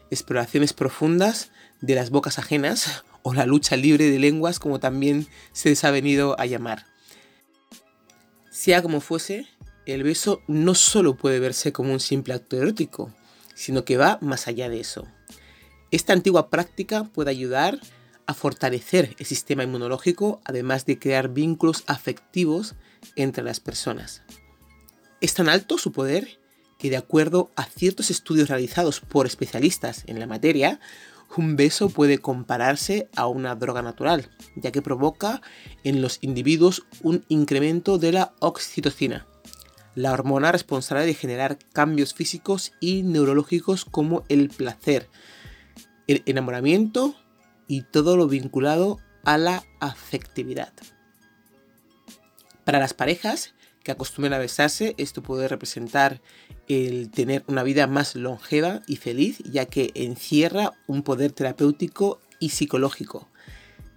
exploraciones 0.09 0.73
profundas 0.73 1.51
de 1.81 1.95
las 1.95 2.09
bocas 2.09 2.39
ajenas 2.39 3.03
o 3.23 3.33
la 3.33 3.45
lucha 3.45 3.75
libre 3.75 4.09
de 4.09 4.19
lenguas 4.19 4.59
como 4.59 4.79
también 4.79 5.27
se 5.53 5.69
les 5.69 5.83
ha 5.83 5.91
venido 5.91 6.39
a 6.39 6.45
llamar. 6.45 6.85
Sea 8.51 8.81
como 8.81 9.01
fuese, 9.01 9.47
el 9.85 10.03
beso 10.03 10.41
no 10.47 10.75
solo 10.75 11.15
puede 11.15 11.39
verse 11.39 11.71
como 11.71 11.93
un 11.93 11.99
simple 11.99 12.33
acto 12.33 12.57
erótico, 12.57 13.13
sino 13.55 13.85
que 13.85 13.97
va 13.97 14.19
más 14.21 14.47
allá 14.47 14.69
de 14.69 14.79
eso. 14.79 15.07
Esta 15.91 16.13
antigua 16.13 16.49
práctica 16.49 17.05
puede 17.05 17.31
ayudar 17.31 17.79
a 18.27 18.33
fortalecer 18.33 19.15
el 19.19 19.25
sistema 19.25 19.63
inmunológico, 19.63 20.41
además 20.45 20.85
de 20.85 20.99
crear 20.99 21.29
vínculos 21.29 21.83
afectivos 21.87 22.75
entre 23.15 23.43
las 23.43 23.59
personas. 23.59 24.21
Es 25.21 25.35
tan 25.35 25.49
alto 25.49 25.77
su 25.77 25.91
poder 25.91 26.39
que 26.79 26.89
de 26.89 26.97
acuerdo 26.97 27.51
a 27.55 27.65
ciertos 27.65 28.09
estudios 28.09 28.49
realizados 28.49 29.01
por 29.01 29.27
especialistas 29.27 30.03
en 30.07 30.19
la 30.19 30.25
materia, 30.25 30.79
un 31.37 31.55
beso 31.55 31.89
puede 31.89 32.17
compararse 32.17 33.07
a 33.15 33.27
una 33.27 33.55
droga 33.55 33.83
natural, 33.83 34.29
ya 34.55 34.71
que 34.71 34.81
provoca 34.81 35.41
en 35.83 36.01
los 36.01 36.17
individuos 36.21 36.83
un 37.03 37.23
incremento 37.29 37.99
de 37.99 38.11
la 38.11 38.33
oxitocina, 38.39 39.27
la 39.93 40.11
hormona 40.11 40.51
responsable 40.51 41.05
de 41.05 41.13
generar 41.13 41.59
cambios 41.71 42.15
físicos 42.15 42.73
y 42.79 43.03
neurológicos 43.03 43.85
como 43.85 44.23
el 44.27 44.49
placer, 44.49 45.07
el 46.07 46.23
enamoramiento 46.25 47.15
y 47.67 47.83
todo 47.83 48.17
lo 48.17 48.27
vinculado 48.27 48.97
a 49.23 49.37
la 49.37 49.63
afectividad. 49.79 50.73
Para 52.65 52.79
las 52.79 52.95
parejas 52.95 53.53
que 53.83 53.91
acostumbran 53.91 54.33
a 54.33 54.37
besarse, 54.37 54.95
esto 54.97 55.23
puede 55.23 55.47
representar 55.47 56.21
el 56.67 57.09
tener 57.09 57.43
una 57.47 57.63
vida 57.63 57.87
más 57.87 58.15
longeva 58.15 58.81
y 58.87 58.97
feliz, 58.97 59.39
ya 59.39 59.65
que 59.65 59.91
encierra 59.95 60.73
un 60.87 61.03
poder 61.03 61.31
terapéutico 61.31 62.21
y 62.39 62.49
psicológico. 62.49 63.27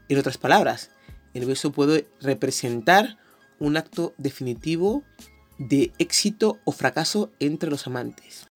En 0.08 0.18
otras 0.18 0.38
palabras, 0.38 0.90
el 1.34 1.46
beso 1.46 1.72
puede 1.72 2.06
representar 2.20 3.18
un 3.58 3.76
acto 3.76 4.14
definitivo 4.18 5.02
de 5.58 5.92
éxito 5.98 6.58
o 6.64 6.72
fracaso 6.72 7.30
entre 7.38 7.70
los 7.70 7.86
amantes. 7.86 8.46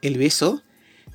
El 0.00 0.16
beso, 0.16 0.62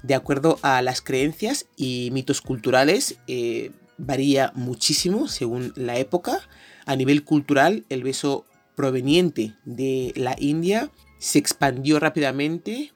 de 0.01 0.15
acuerdo 0.15 0.59
a 0.61 0.81
las 0.81 1.01
creencias 1.01 1.67
y 1.77 2.09
mitos 2.11 2.41
culturales, 2.41 3.17
eh, 3.27 3.71
varía 3.97 4.51
muchísimo 4.55 5.27
según 5.27 5.73
la 5.75 5.97
época. 5.97 6.41
A 6.85 6.95
nivel 6.95 7.23
cultural, 7.23 7.85
el 7.89 8.03
beso 8.03 8.45
proveniente 8.75 9.55
de 9.65 10.13
la 10.15 10.35
India 10.39 10.91
se 11.19 11.39
expandió 11.39 11.99
rápidamente 11.99 12.91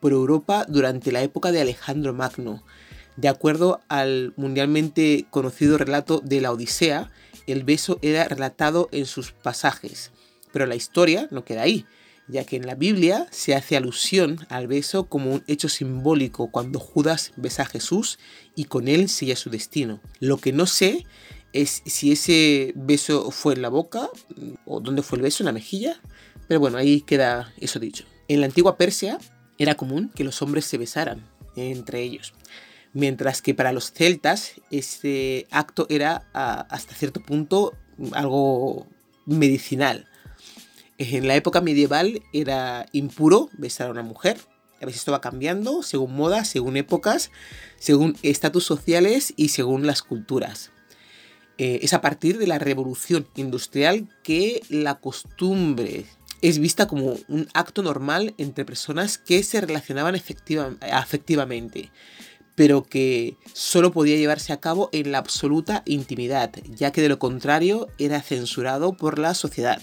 por 0.00 0.12
Europa 0.12 0.64
durante 0.68 1.12
la 1.12 1.22
época 1.22 1.52
de 1.52 1.60
Alejandro 1.60 2.12
Magno. 2.12 2.62
De 3.16 3.28
acuerdo 3.28 3.80
al 3.88 4.32
mundialmente 4.36 5.26
conocido 5.30 5.78
relato 5.78 6.20
de 6.20 6.40
la 6.40 6.52
Odisea, 6.52 7.10
el 7.46 7.64
beso 7.64 7.98
era 8.02 8.24
relatado 8.24 8.88
en 8.92 9.06
sus 9.06 9.32
pasajes, 9.32 10.12
pero 10.52 10.66
la 10.66 10.74
historia 10.74 11.28
no 11.30 11.44
queda 11.44 11.62
ahí 11.62 11.86
ya 12.30 12.44
que 12.44 12.56
en 12.56 12.66
la 12.66 12.74
Biblia 12.74 13.26
se 13.30 13.54
hace 13.54 13.76
alusión 13.76 14.46
al 14.48 14.66
beso 14.66 15.06
como 15.06 15.32
un 15.32 15.44
hecho 15.46 15.68
simbólico 15.68 16.50
cuando 16.50 16.78
Judas 16.78 17.32
besa 17.36 17.62
a 17.62 17.66
Jesús 17.66 18.18
y 18.54 18.64
con 18.64 18.88
él 18.88 19.08
sella 19.08 19.36
su 19.36 19.50
destino. 19.50 20.00
Lo 20.20 20.38
que 20.38 20.52
no 20.52 20.66
sé 20.66 21.06
es 21.52 21.82
si 21.86 22.12
ese 22.12 22.72
beso 22.76 23.30
fue 23.30 23.54
en 23.54 23.62
la 23.62 23.68
boca 23.68 24.08
o 24.64 24.80
dónde 24.80 25.02
fue 25.02 25.18
el 25.18 25.22
beso, 25.22 25.42
en 25.42 25.46
la 25.46 25.52
mejilla. 25.52 26.00
Pero 26.48 26.60
bueno, 26.60 26.78
ahí 26.78 27.00
queda 27.02 27.52
eso 27.60 27.78
dicho. 27.78 28.04
En 28.28 28.40
la 28.40 28.46
antigua 28.46 28.76
Persia 28.76 29.18
era 29.58 29.76
común 29.76 30.10
que 30.14 30.24
los 30.24 30.42
hombres 30.42 30.64
se 30.64 30.78
besaran 30.78 31.24
entre 31.56 32.02
ellos. 32.02 32.34
Mientras 32.92 33.42
que 33.42 33.54
para 33.54 33.72
los 33.72 33.92
celtas 33.92 34.54
este 34.70 35.46
acto 35.50 35.86
era 35.88 36.28
hasta 36.32 36.94
cierto 36.94 37.20
punto 37.20 37.74
algo 38.12 38.86
medicinal. 39.26 40.09
En 41.02 41.26
la 41.26 41.34
época 41.34 41.62
medieval 41.62 42.22
era 42.34 42.84
impuro 42.92 43.48
besar 43.54 43.88
a 43.88 43.90
una 43.90 44.02
mujer. 44.02 44.38
A 44.82 44.84
veces 44.84 45.00
esto 45.00 45.12
va 45.12 45.22
cambiando 45.22 45.82
según 45.82 46.14
moda, 46.14 46.44
según 46.44 46.76
épocas, 46.76 47.30
según 47.78 48.18
estatus 48.22 48.64
sociales 48.64 49.32
y 49.34 49.48
según 49.48 49.86
las 49.86 50.02
culturas. 50.02 50.72
Eh, 51.56 51.80
es 51.82 51.94
a 51.94 52.02
partir 52.02 52.36
de 52.36 52.46
la 52.46 52.58
revolución 52.58 53.26
industrial 53.34 54.10
que 54.22 54.60
la 54.68 54.96
costumbre 54.96 56.04
es 56.42 56.58
vista 56.58 56.86
como 56.86 57.16
un 57.28 57.48
acto 57.54 57.82
normal 57.82 58.34
entre 58.36 58.66
personas 58.66 59.16
que 59.16 59.42
se 59.42 59.62
relacionaban 59.62 60.20
afectivamente, 60.92 61.90
pero 62.56 62.82
que 62.82 63.38
solo 63.54 63.90
podía 63.90 64.18
llevarse 64.18 64.52
a 64.52 64.60
cabo 64.60 64.90
en 64.92 65.12
la 65.12 65.18
absoluta 65.18 65.82
intimidad, 65.86 66.52
ya 66.76 66.92
que 66.92 67.00
de 67.00 67.08
lo 67.08 67.18
contrario 67.18 67.88
era 67.96 68.20
censurado 68.20 68.92
por 68.92 69.18
la 69.18 69.32
sociedad. 69.32 69.80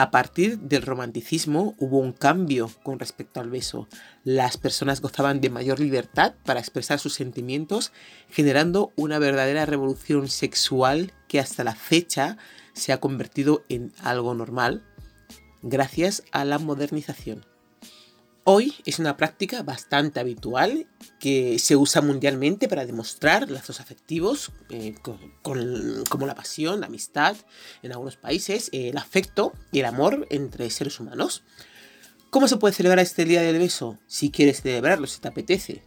A 0.00 0.10
partir 0.10 0.58
del 0.60 0.80
romanticismo 0.80 1.74
hubo 1.76 1.98
un 1.98 2.12
cambio 2.12 2.70
con 2.82 2.98
respecto 2.98 3.38
al 3.38 3.50
beso. 3.50 3.86
Las 4.24 4.56
personas 4.56 5.02
gozaban 5.02 5.42
de 5.42 5.50
mayor 5.50 5.78
libertad 5.78 6.32
para 6.46 6.58
expresar 6.58 6.98
sus 6.98 7.12
sentimientos, 7.12 7.92
generando 8.30 8.94
una 8.96 9.18
verdadera 9.18 9.66
revolución 9.66 10.28
sexual 10.28 11.12
que 11.28 11.38
hasta 11.38 11.64
la 11.64 11.74
fecha 11.74 12.38
se 12.72 12.94
ha 12.94 12.98
convertido 12.98 13.62
en 13.68 13.92
algo 14.02 14.32
normal 14.32 14.82
gracias 15.60 16.22
a 16.32 16.46
la 16.46 16.58
modernización. 16.58 17.49
Hoy 18.44 18.74
es 18.86 18.98
una 18.98 19.18
práctica 19.18 19.62
bastante 19.62 20.18
habitual 20.18 20.86
que 21.18 21.58
se 21.58 21.76
usa 21.76 22.00
mundialmente 22.00 22.68
para 22.68 22.86
demostrar 22.86 23.50
lazos 23.50 23.80
afectivos 23.80 24.50
eh, 24.70 24.94
como 25.42 26.26
la 26.26 26.34
pasión, 26.34 26.80
la 26.80 26.86
amistad, 26.86 27.36
en 27.82 27.92
algunos 27.92 28.16
países, 28.16 28.70
el 28.72 28.96
afecto 28.96 29.52
y 29.72 29.80
el 29.80 29.84
amor 29.84 30.26
entre 30.30 30.70
seres 30.70 30.98
humanos. 31.00 31.42
¿Cómo 32.30 32.48
se 32.48 32.56
puede 32.56 32.74
celebrar 32.74 33.00
este 33.00 33.26
Día 33.26 33.42
del 33.42 33.58
Beso? 33.58 33.98
Si 34.06 34.30
quieres 34.30 34.62
celebrarlo, 34.62 35.06
si 35.06 35.20
te 35.20 35.28
apetece. 35.28 35.82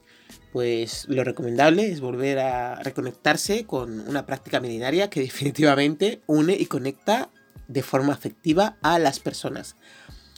Pues 0.51 1.05
lo 1.09 1.23
recomendable 1.23 1.91
es 1.91 2.01
volver 2.01 2.37
a 2.37 2.75
reconectarse 2.83 3.65
con 3.65 4.01
una 4.01 4.27
práctica 4.27 4.59
milenaria 4.59 5.09
que 5.09 5.21
definitivamente 5.21 6.21
une 6.27 6.53
y 6.53 6.67
conecta 6.67 7.31
de 7.67 7.81
forma 7.81 8.13
afectiva 8.13 8.77
a 8.83 8.99
las 8.99 9.19
personas. 9.19 9.75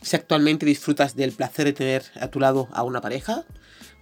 Si 0.06 0.16
actualmente 0.16 0.68
disfrutas 0.68 1.16
del 1.16 1.32
placer 1.32 1.66
de 1.66 1.74
tener 1.74 2.04
a 2.22 2.28
tu 2.28 2.40
lado 2.40 2.70
a 2.74 2.84
una 2.84 3.02
pareja, 3.02 3.44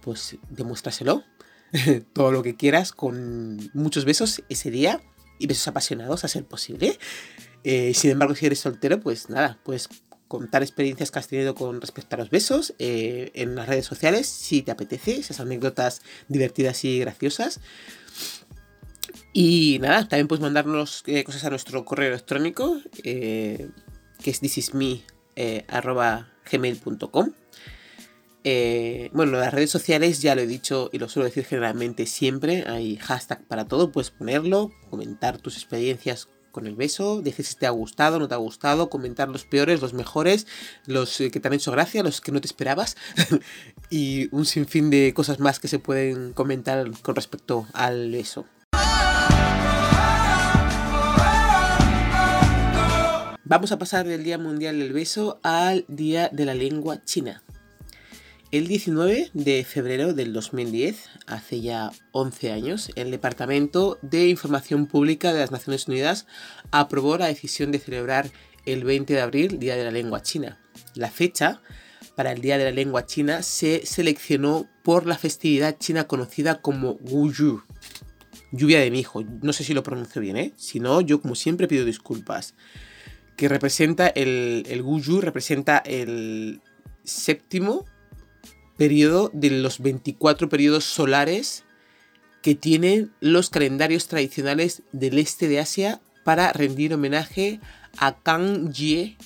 pues 0.02 0.36
demuéstraselo. 0.50 1.24
Todo 2.12 2.30
lo 2.30 2.42
que 2.42 2.56
quieras 2.56 2.92
con 2.92 3.70
muchos 3.72 4.04
besos 4.04 4.42
ese 4.50 4.70
día 4.70 5.00
y 5.38 5.46
besos 5.46 5.66
apasionados 5.66 6.22
a 6.22 6.28
ser 6.28 6.44
posible. 6.44 6.98
Eh, 7.64 7.94
sin 7.94 8.10
embargo, 8.10 8.34
si 8.34 8.44
eres 8.44 8.58
soltero, 8.58 9.00
pues 9.00 9.30
nada, 9.30 9.58
puedes 9.64 9.88
contar 10.28 10.62
experiencias 10.62 11.10
que 11.10 11.20
has 11.20 11.28
tenido 11.28 11.54
con 11.54 11.80
respecto 11.80 12.16
a 12.16 12.18
los 12.18 12.28
besos 12.28 12.74
eh, 12.78 13.30
en 13.34 13.54
las 13.54 13.66
redes 13.66 13.86
sociales, 13.86 14.26
si 14.26 14.60
te 14.60 14.72
apetece, 14.72 15.16
esas 15.16 15.40
anécdotas 15.40 16.02
divertidas 16.28 16.84
y 16.84 16.98
graciosas. 16.98 17.60
Y 19.32 19.78
nada, 19.80 20.06
también 20.06 20.28
puedes 20.28 20.42
mandarnos 20.42 21.02
eh, 21.06 21.24
cosas 21.24 21.44
a 21.44 21.50
nuestro 21.50 21.86
correo 21.86 22.08
electrónico, 22.08 22.78
que 23.02 23.70
es 24.22 24.40
thisisme 24.40 25.02
eh, 25.36 25.64
arroba 25.68 26.28
gmail.com. 26.50 27.32
Eh, 28.46 29.08
bueno, 29.14 29.38
las 29.38 29.54
redes 29.54 29.70
sociales 29.70 30.20
ya 30.20 30.34
lo 30.34 30.42
he 30.42 30.46
dicho 30.46 30.90
y 30.92 30.98
lo 30.98 31.08
suelo 31.08 31.24
decir 31.24 31.44
generalmente 31.44 32.06
siempre. 32.06 32.64
Hay 32.68 32.96
hashtag 32.96 33.42
para 33.46 33.66
todo, 33.66 33.90
puedes 33.90 34.10
ponerlo, 34.10 34.70
comentar 34.90 35.38
tus 35.38 35.56
experiencias 35.56 36.28
con 36.52 36.66
el 36.68 36.76
beso, 36.76 37.20
decir 37.20 37.44
si 37.44 37.56
te 37.56 37.66
ha 37.66 37.70
gustado, 37.70 38.20
no 38.20 38.28
te 38.28 38.34
ha 38.34 38.38
gustado, 38.38 38.88
comentar 38.88 39.28
los 39.28 39.44
peores, 39.44 39.80
los 39.80 39.92
mejores, 39.92 40.46
los 40.86 41.20
eh, 41.20 41.30
que 41.30 41.40
te 41.40 41.48
han 41.48 41.54
hecho 41.54 41.72
gracia, 41.72 42.04
los 42.04 42.20
que 42.20 42.30
no 42.30 42.40
te 42.40 42.46
esperabas 42.46 42.96
y 43.90 44.28
un 44.30 44.44
sinfín 44.44 44.88
de 44.88 45.12
cosas 45.14 45.40
más 45.40 45.58
que 45.58 45.66
se 45.66 45.80
pueden 45.80 46.32
comentar 46.32 46.88
con 47.02 47.16
respecto 47.16 47.66
al 47.72 48.12
beso. 48.12 48.46
Vamos 53.46 53.72
a 53.72 53.78
pasar 53.78 54.06
del 54.06 54.24
Día 54.24 54.38
Mundial 54.38 54.78
del 54.78 54.94
Beso 54.94 55.38
al 55.42 55.84
Día 55.86 56.30
de 56.32 56.46
la 56.46 56.54
Lengua 56.54 57.04
China. 57.04 57.42
El 58.50 58.68
19 58.68 59.32
de 59.34 59.64
febrero 59.64 60.14
del 60.14 60.32
2010, 60.32 61.10
hace 61.26 61.60
ya 61.60 61.92
11 62.12 62.52
años, 62.52 62.90
el 62.94 63.10
Departamento 63.10 63.98
de 64.00 64.28
Información 64.30 64.86
Pública 64.86 65.34
de 65.34 65.40
las 65.40 65.50
Naciones 65.50 65.88
Unidas 65.88 66.26
aprobó 66.70 67.18
la 67.18 67.26
decisión 67.26 67.70
de 67.70 67.80
celebrar 67.80 68.30
el 68.64 68.82
20 68.82 69.12
de 69.12 69.20
abril, 69.20 69.58
Día 69.58 69.76
de 69.76 69.84
la 69.84 69.90
Lengua 69.90 70.22
China. 70.22 70.58
La 70.94 71.10
fecha 71.10 71.60
para 72.16 72.32
el 72.32 72.40
Día 72.40 72.56
de 72.56 72.64
la 72.64 72.70
Lengua 72.70 73.04
China 73.04 73.42
se 73.42 73.84
seleccionó 73.84 74.70
por 74.82 75.04
la 75.04 75.18
festividad 75.18 75.76
china 75.78 76.04
conocida 76.04 76.62
como 76.62 76.92
Wuyu. 76.92 77.62
Lluvia 78.52 78.80
de 78.80 78.90
mi 78.90 79.00
hijo. 79.00 79.22
No 79.42 79.52
sé 79.52 79.64
si 79.64 79.74
lo 79.74 79.82
pronuncio 79.82 80.22
bien, 80.22 80.38
¿eh? 80.38 80.54
Si 80.56 80.80
no, 80.80 81.02
yo 81.02 81.20
como 81.20 81.34
siempre 81.34 81.68
pido 81.68 81.84
disculpas 81.84 82.54
que 83.36 83.48
representa 83.48 84.08
el, 84.08 84.64
el 84.68 84.82
Guyu, 84.82 85.20
representa 85.20 85.78
el 85.78 86.60
séptimo 87.04 87.84
periodo 88.76 89.30
de 89.32 89.50
los 89.50 89.80
24 89.80 90.48
periodos 90.48 90.84
solares 90.84 91.64
que 92.42 92.54
tienen 92.54 93.12
los 93.20 93.50
calendarios 93.50 94.08
tradicionales 94.08 94.82
del 94.92 95.18
este 95.18 95.48
de 95.48 95.60
Asia 95.60 96.00
para 96.24 96.52
rendir 96.52 96.92
homenaje 96.92 97.60
a 97.96 98.18
Kang 98.22 98.72
Jie. 98.72 99.16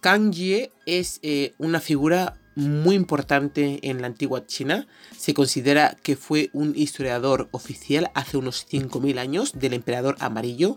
Kang 0.00 0.32
Jie 0.32 0.70
es 0.86 1.20
eh, 1.22 1.54
una 1.58 1.80
figura 1.80 2.38
muy 2.56 2.94
importante 2.94 3.80
en 3.82 4.00
la 4.00 4.06
antigua 4.06 4.46
China. 4.46 4.86
Se 5.16 5.34
considera 5.34 5.96
que 6.02 6.16
fue 6.16 6.50
un 6.52 6.74
historiador 6.76 7.48
oficial 7.52 8.10
hace 8.14 8.36
unos 8.36 8.66
5.000 8.70 9.18
años 9.18 9.52
del 9.58 9.72
emperador 9.72 10.16
amarillo 10.20 10.76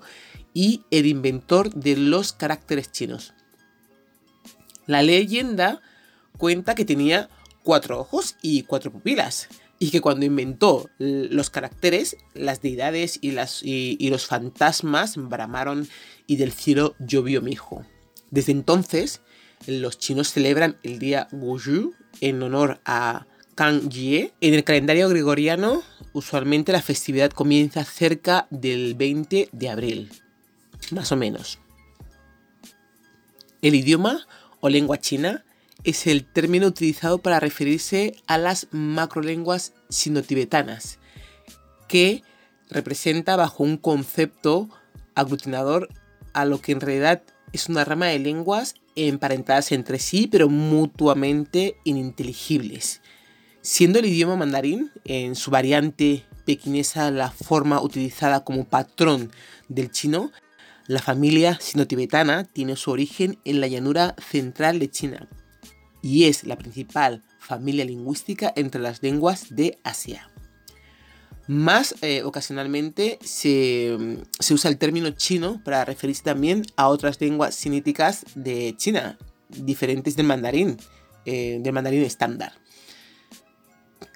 y 0.58 0.82
el 0.90 1.06
inventor 1.06 1.72
de 1.72 1.96
los 1.96 2.34
caracteres 2.34 2.92
chinos. 2.92 3.36
La 4.88 5.04
leyenda 5.04 5.84
cuenta 6.36 6.74
que 6.74 6.84
tenía 6.84 7.30
cuatro 7.62 8.00
ojos 8.00 8.38
y 8.42 8.64
cuatro 8.64 8.92
pupilas, 8.92 9.50
y 9.78 9.92
que 9.92 10.02
cuando 10.02 10.26
inventó 10.26 10.90
los 10.98 11.52
caracteres, 11.52 12.18
las 12.34 12.64
deidades 12.64 13.20
y, 13.22 14.10
los 14.10 14.26
fantasmas 14.26 15.18
bramaron 15.18 15.88
y 16.26 16.38
del 16.38 16.52
cielo 16.52 16.96
llovió 16.98 17.44
mi 17.44 17.52
hijo. 17.52 17.86
Desde 18.32 18.52
entonces, 18.52 19.22
los 19.68 20.00
chinos 20.00 20.32
celebran 20.32 20.78
el 20.82 20.98
día 20.98 21.28
Wuju 21.34 21.94
en 22.20 22.42
honor 22.42 22.80
a 22.84 23.28
Kang 23.54 23.92
Jie. 23.92 24.34
En 24.42 24.56
el 24.56 24.64
calendario 24.64 25.08
gregoriano, 25.08 25.84
usualmente 26.14 26.72
la 26.72 26.82
festividad 26.82 27.30
comienza 27.30 27.84
cerca 27.84 28.48
del 28.50 28.96
20 28.96 29.50
de 29.52 29.70
abril 29.70 30.10
más 30.92 31.12
o 31.12 31.16
menos. 31.16 31.60
El 33.62 33.76
idioma 33.76 34.28
o 34.60 34.70
lengua 34.70 35.00
china 35.00 35.44
es 35.84 36.08
el 36.08 36.26
término 36.26 36.68
utilizado 36.68 37.20
para 37.20 37.40
referirse 37.40 38.16
a 38.28 38.38
las 38.38 38.68
macrolenguas 38.72 39.74
sino-tibetanas, 39.90 41.00
que 41.88 42.24
representa 42.70 43.36
bajo 43.36 43.64
un 43.64 43.78
concepto 43.78 44.70
aglutinador 45.16 45.90
a 46.34 46.46
lo 46.46 46.62
que 46.62 46.74
en 46.74 46.82
realidad 46.82 47.24
es 47.54 47.70
una 47.70 47.86
rama 47.86 48.08
de 48.08 48.20
lenguas 48.20 48.76
emparentadas 48.96 49.72
entre 49.72 50.00
sí, 50.00 50.28
pero 50.28 50.50
mutuamente 50.50 51.78
ininteligibles. 51.84 53.02
Siendo 53.62 54.00
el 54.00 54.06
idioma 54.06 54.36
mandarín, 54.36 54.92
en 55.06 55.36
su 55.36 55.52
variante 55.52 56.26
pequinesa, 56.46 57.12
la 57.12 57.32
forma 57.32 57.82
utilizada 57.82 58.44
como 58.44 58.66
patrón 58.66 59.32
del 59.68 59.92
chino, 59.92 60.32
la 60.88 61.02
familia 61.02 61.58
sino-tibetana 61.62 62.46
tiene 62.46 62.76
su 62.76 62.92
origen 62.92 63.40
en 63.46 63.60
la 63.60 63.68
llanura 63.68 64.16
central 64.20 64.80
de 64.80 64.90
China 64.90 65.28
y 66.02 66.26
es 66.26 66.46
la 66.46 66.58
principal 66.58 67.24
familia 67.40 67.86
lingüística 67.86 68.54
entre 68.56 68.82
las 68.82 69.04
lenguas 69.04 69.48
de 69.50 69.78
Asia. 69.84 70.30
Más 71.48 71.96
eh, 72.02 72.24
ocasionalmente 72.24 73.20
se, 73.22 73.98
usa 74.50 74.70
el 74.70 74.78
término 74.78 75.10
chino 75.12 75.62
para 75.64 75.86
referirse 75.86 76.24
también 76.24 76.64
a 76.76 76.90
otras 76.90 77.20
lenguas 77.22 77.56
siníticas 77.56 78.26
de 78.36 78.76
China, 78.78 79.18
diferentes 79.50 80.16
del 80.16 80.26
mandarín, 80.26 80.78
eh, 81.26 81.60
del 81.62 81.74
mandarín 81.74 82.04
estándar. 82.04 82.54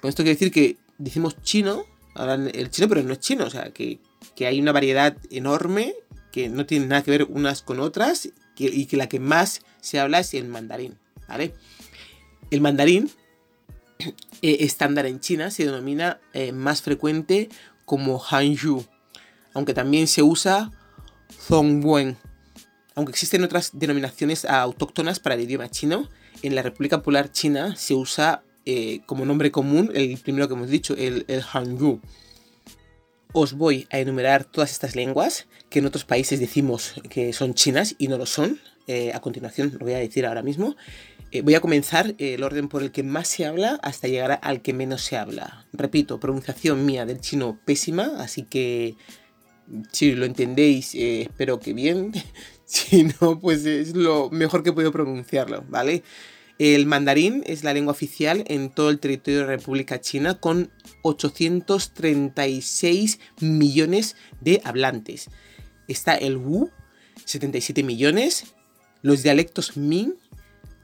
Con 0.00 0.08
esto 0.08 0.22
quiere 0.22 0.34
decir 0.34 0.52
que 0.52 0.76
decimos 0.98 1.40
chino 1.42 1.86
hablan 2.14 2.50
el 2.52 2.70
chino, 2.70 2.88
pero 2.88 3.02
no 3.02 3.12
es 3.12 3.20
chino, 3.20 3.44
o 3.44 3.50
sea, 3.50 3.72
que, 3.72 3.98
hay 4.40 4.60
una 4.60 4.72
variedad 4.72 5.16
enorme 5.30 5.94
que 6.32 6.48
no 6.48 6.66
tiene 6.66 6.86
nada 6.86 7.02
que 7.02 7.10
ver 7.10 7.24
unas 7.24 7.62
con 7.62 7.78
otras 7.78 8.28
y 8.56 8.86
que 8.86 8.96
la 8.96 9.08
que 9.08 9.20
más 9.20 9.62
se 9.80 10.00
habla 10.00 10.20
es 10.20 10.34
el 10.34 10.48
mandarín. 10.48 10.98
El 12.50 12.60
mandarín 12.60 13.10
eh, 13.98 14.58
estándar 14.60 15.06
en 15.06 15.20
China 15.20 15.50
se 15.50 15.64
denomina 15.64 16.20
eh, 16.32 16.52
más 16.52 16.82
frecuente 16.82 17.48
como 17.84 18.22
Hanyu, 18.22 18.84
aunque 19.54 19.74
también 19.74 20.06
se 20.06 20.22
usa 20.22 20.70
Zhongwen. 21.46 22.16
Aunque 22.94 23.12
existen 23.12 23.42
otras 23.42 23.70
denominaciones 23.72 24.44
autóctonas 24.44 25.18
para 25.18 25.34
el 25.34 25.42
idioma 25.42 25.70
chino, 25.70 26.08
en 26.42 26.54
la 26.54 26.62
República 26.62 26.98
Popular 26.98 27.32
China 27.32 27.74
se 27.76 27.94
usa 27.94 28.42
eh, 28.66 29.00
como 29.06 29.24
nombre 29.24 29.50
común 29.50 29.90
el 29.94 30.18
primero 30.18 30.46
que 30.46 30.54
hemos 30.54 30.68
dicho, 30.68 30.94
el, 30.94 31.24
el. 31.28 31.42
Os 33.32 33.54
voy 33.54 33.86
a 33.90 33.98
enumerar 33.98 34.44
todas 34.44 34.72
estas 34.72 34.94
lenguas 34.94 35.46
que 35.70 35.78
en 35.78 35.86
otros 35.86 36.04
países 36.04 36.38
decimos 36.38 36.94
que 37.08 37.32
son 37.32 37.54
chinas 37.54 37.94
y 37.98 38.08
no 38.08 38.18
lo 38.18 38.26
son. 38.26 38.60
a 39.14 39.20
continuación 39.20 39.72
lo 39.78 39.86
voy 39.86 39.94
a 39.94 39.98
decir 39.98 40.26
ahora 40.26 40.42
mismo. 40.42 40.76
Eh, 41.32 41.40
voy 41.40 41.54
a 41.54 41.60
comenzar 41.60 42.14
el 42.18 42.42
orden 42.42 42.68
por 42.68 42.82
el 42.82 42.92
que 42.92 43.02
más 43.02 43.26
se 43.26 43.46
habla 43.46 43.80
hasta 43.82 44.06
llegar 44.06 44.38
al 44.42 44.60
que 44.60 44.74
menos 44.74 45.00
se 45.00 45.16
habla. 45.16 45.66
Repito, 45.72 46.20
pronunciación 46.20 46.84
mía 46.84 47.06
del 47.06 47.20
chino 47.20 47.58
pésima, 47.64 48.12
así 48.18 48.42
que 48.42 48.96
si 49.92 50.12
lo 50.12 50.26
entendéis, 50.26 50.94
eh, 50.94 51.22
espero 51.22 51.58
que 51.58 51.72
bien. 51.72 52.12
si 52.66 53.04
no, 53.04 53.40
pues 53.40 53.64
es 53.64 53.96
lo 53.96 54.28
mejor 54.28 54.62
que 54.62 54.74
puedo 54.74 54.92
pronunciarlo, 54.92 55.64
¿vale? 55.70 56.02
El 56.64 56.86
mandarín 56.86 57.42
es 57.44 57.64
la 57.64 57.74
lengua 57.74 57.90
oficial 57.90 58.44
en 58.46 58.70
todo 58.70 58.90
el 58.90 59.00
territorio 59.00 59.40
de 59.40 59.46
la 59.46 59.56
República 59.56 60.00
China 60.00 60.38
con 60.38 60.70
836 61.02 63.18
millones 63.40 64.14
de 64.40 64.60
hablantes. 64.62 65.28
Está 65.88 66.14
el 66.14 66.36
Wu, 66.36 66.70
77 67.24 67.82
millones. 67.82 68.54
Los 69.02 69.24
dialectos 69.24 69.76
Ming, 69.76 70.14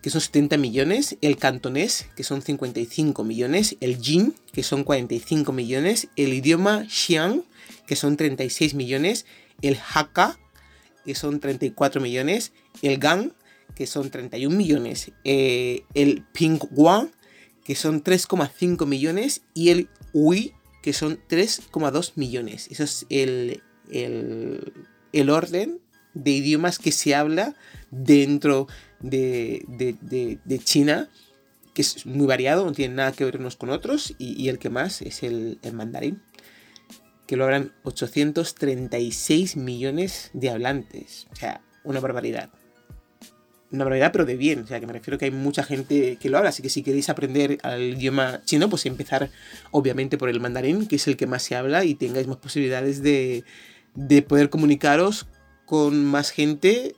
que 0.02 0.10
son 0.10 0.20
70 0.20 0.56
millones, 0.56 1.16
el 1.20 1.36
cantonés, 1.36 2.08
que 2.16 2.24
son 2.24 2.42
55 2.42 3.22
millones, 3.22 3.76
el 3.80 4.00
jin, 4.00 4.34
que 4.52 4.64
son 4.64 4.82
45 4.82 5.52
millones, 5.52 6.08
el 6.16 6.32
idioma 6.32 6.86
xiang, 6.88 7.44
que 7.86 7.94
son 7.94 8.16
36 8.16 8.74
millones, 8.74 9.26
el 9.62 9.78
hakka, 9.94 10.40
que 11.04 11.14
son 11.14 11.38
34 11.38 12.00
millones, 12.00 12.50
el 12.82 12.98
gang, 12.98 13.30
que 13.74 13.86
son 13.86 14.10
31 14.10 14.56
millones, 14.56 15.12
eh, 15.24 15.84
el 15.94 16.24
pingguan, 16.32 17.10
que 17.64 17.74
son 17.74 18.02
3,5 18.02 18.86
millones, 18.86 19.42
y 19.54 19.70
el 19.70 19.88
hui, 20.12 20.54
que 20.82 20.92
son 20.92 21.20
3,2 21.28 22.12
millones. 22.16 22.68
Eso 22.70 22.84
es 22.84 23.06
el, 23.10 23.62
el, 23.90 24.72
el 25.12 25.30
orden 25.30 25.80
de 26.14 26.30
idiomas 26.30 26.78
que 26.78 26.92
se 26.92 27.14
habla 27.14 27.54
dentro 27.90 28.66
de, 29.00 29.64
China, 30.64 31.08
que 31.74 31.82
es 31.82 32.06
muy 32.06 32.26
variado, 32.26 32.64
no 32.64 32.72
tiene 32.72 32.94
nada 32.94 33.12
que 33.12 33.24
ver 33.24 33.38
unos 33.38 33.56
con 33.56 33.70
otros, 33.70 34.14
y, 34.18 34.48
el 34.48 34.58
que 34.58 34.70
más 34.70 35.02
es 35.02 35.22
el, 35.22 35.58
mandarín, 35.72 36.22
que 37.26 37.36
lo 37.36 37.44
hablan 37.44 37.72
836 37.84 39.56
millones 39.56 40.30
de 40.32 40.50
hablantes. 40.50 41.26
O 41.30 41.36
sea, 41.36 41.60
una 41.84 42.00
barbaridad. 42.00 42.50
Una 43.70 43.84
barbaridad, 43.84 44.12
pero 44.12 44.24
de 44.24 44.36
bien. 44.36 44.60
O 44.60 44.66
sea, 44.66 44.80
que 44.80 44.86
me 44.86 44.92
refiero 44.92 45.18
que 45.18 45.26
hay 45.26 45.30
mucha 45.30 45.62
gente 45.62 46.16
que 46.16 46.30
lo 46.30 46.38
habla. 46.38 46.50
Así 46.50 46.62
que 46.62 46.70
si 46.70 46.82
queréis 46.82 47.08
aprender 47.08 47.58
al 47.62 47.82
idioma 47.82 48.40
chino, 48.44 48.68
pues 48.70 48.86
empezar 48.86 49.30
obviamente 49.70 50.16
por 50.16 50.28
el 50.28 50.40
mandarín, 50.40 50.86
que 50.86 50.96
es 50.96 51.06
el 51.06 51.16
que 51.16 51.26
más 51.26 51.42
se 51.42 51.54
habla, 51.54 51.84
y 51.84 51.94
tengáis 51.94 52.26
más 52.26 52.38
posibilidades 52.38 53.02
de, 53.02 53.44
de 53.94 54.22
poder 54.22 54.48
comunicaros 54.50 55.26
con 55.66 56.04
más 56.04 56.30
gente 56.30 56.94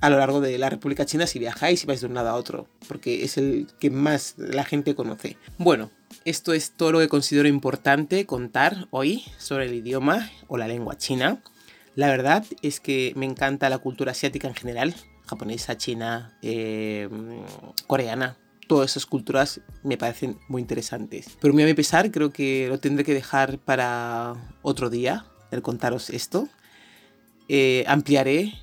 a 0.00 0.08
lo 0.08 0.18
largo 0.18 0.40
de 0.40 0.56
la 0.58 0.70
República 0.70 1.04
China 1.04 1.26
si 1.26 1.38
viajáis 1.38 1.84
y 1.84 1.86
vais 1.86 2.00
de 2.00 2.06
un 2.06 2.14
lado 2.14 2.30
a 2.30 2.34
otro, 2.34 2.66
porque 2.88 3.24
es 3.24 3.36
el 3.36 3.66
que 3.78 3.90
más 3.90 4.34
la 4.38 4.64
gente 4.64 4.94
conoce. 4.94 5.36
Bueno, 5.58 5.90
esto 6.24 6.52
es 6.52 6.72
todo 6.72 6.92
lo 6.92 6.98
que 7.00 7.08
considero 7.08 7.48
importante 7.48 8.26
contar 8.26 8.88
hoy 8.90 9.24
sobre 9.38 9.66
el 9.66 9.74
idioma 9.74 10.30
o 10.48 10.56
la 10.56 10.68
lengua 10.68 10.96
china. 10.96 11.42
La 11.94 12.08
verdad 12.08 12.44
es 12.62 12.80
que 12.80 13.12
me 13.16 13.26
encanta 13.26 13.68
la 13.68 13.78
cultura 13.78 14.12
asiática 14.12 14.48
en 14.48 14.54
general, 14.54 14.94
japonesa, 15.30 15.76
china, 15.76 16.36
em, 16.42 17.42
coreana. 17.86 18.36
Todas 18.66 18.92
esas 18.92 19.06
culturas 19.06 19.60
me 19.82 19.96
parecen 19.96 20.38
muy 20.48 20.60
interesantes. 20.60 21.36
Pero 21.40 21.54
muy 21.54 21.62
a 21.62 21.66
mi 21.66 21.74
pesar, 21.74 22.10
creo 22.10 22.32
que 22.32 22.68
lo 22.68 22.78
tendré 22.78 23.04
que 23.04 23.14
dejar 23.14 23.58
para 23.58 24.34
otro 24.62 24.90
día, 24.90 25.26
el 25.50 25.62
contaros 25.62 26.10
esto. 26.10 26.48
Eh, 27.48 27.84
ampliaré 27.88 28.54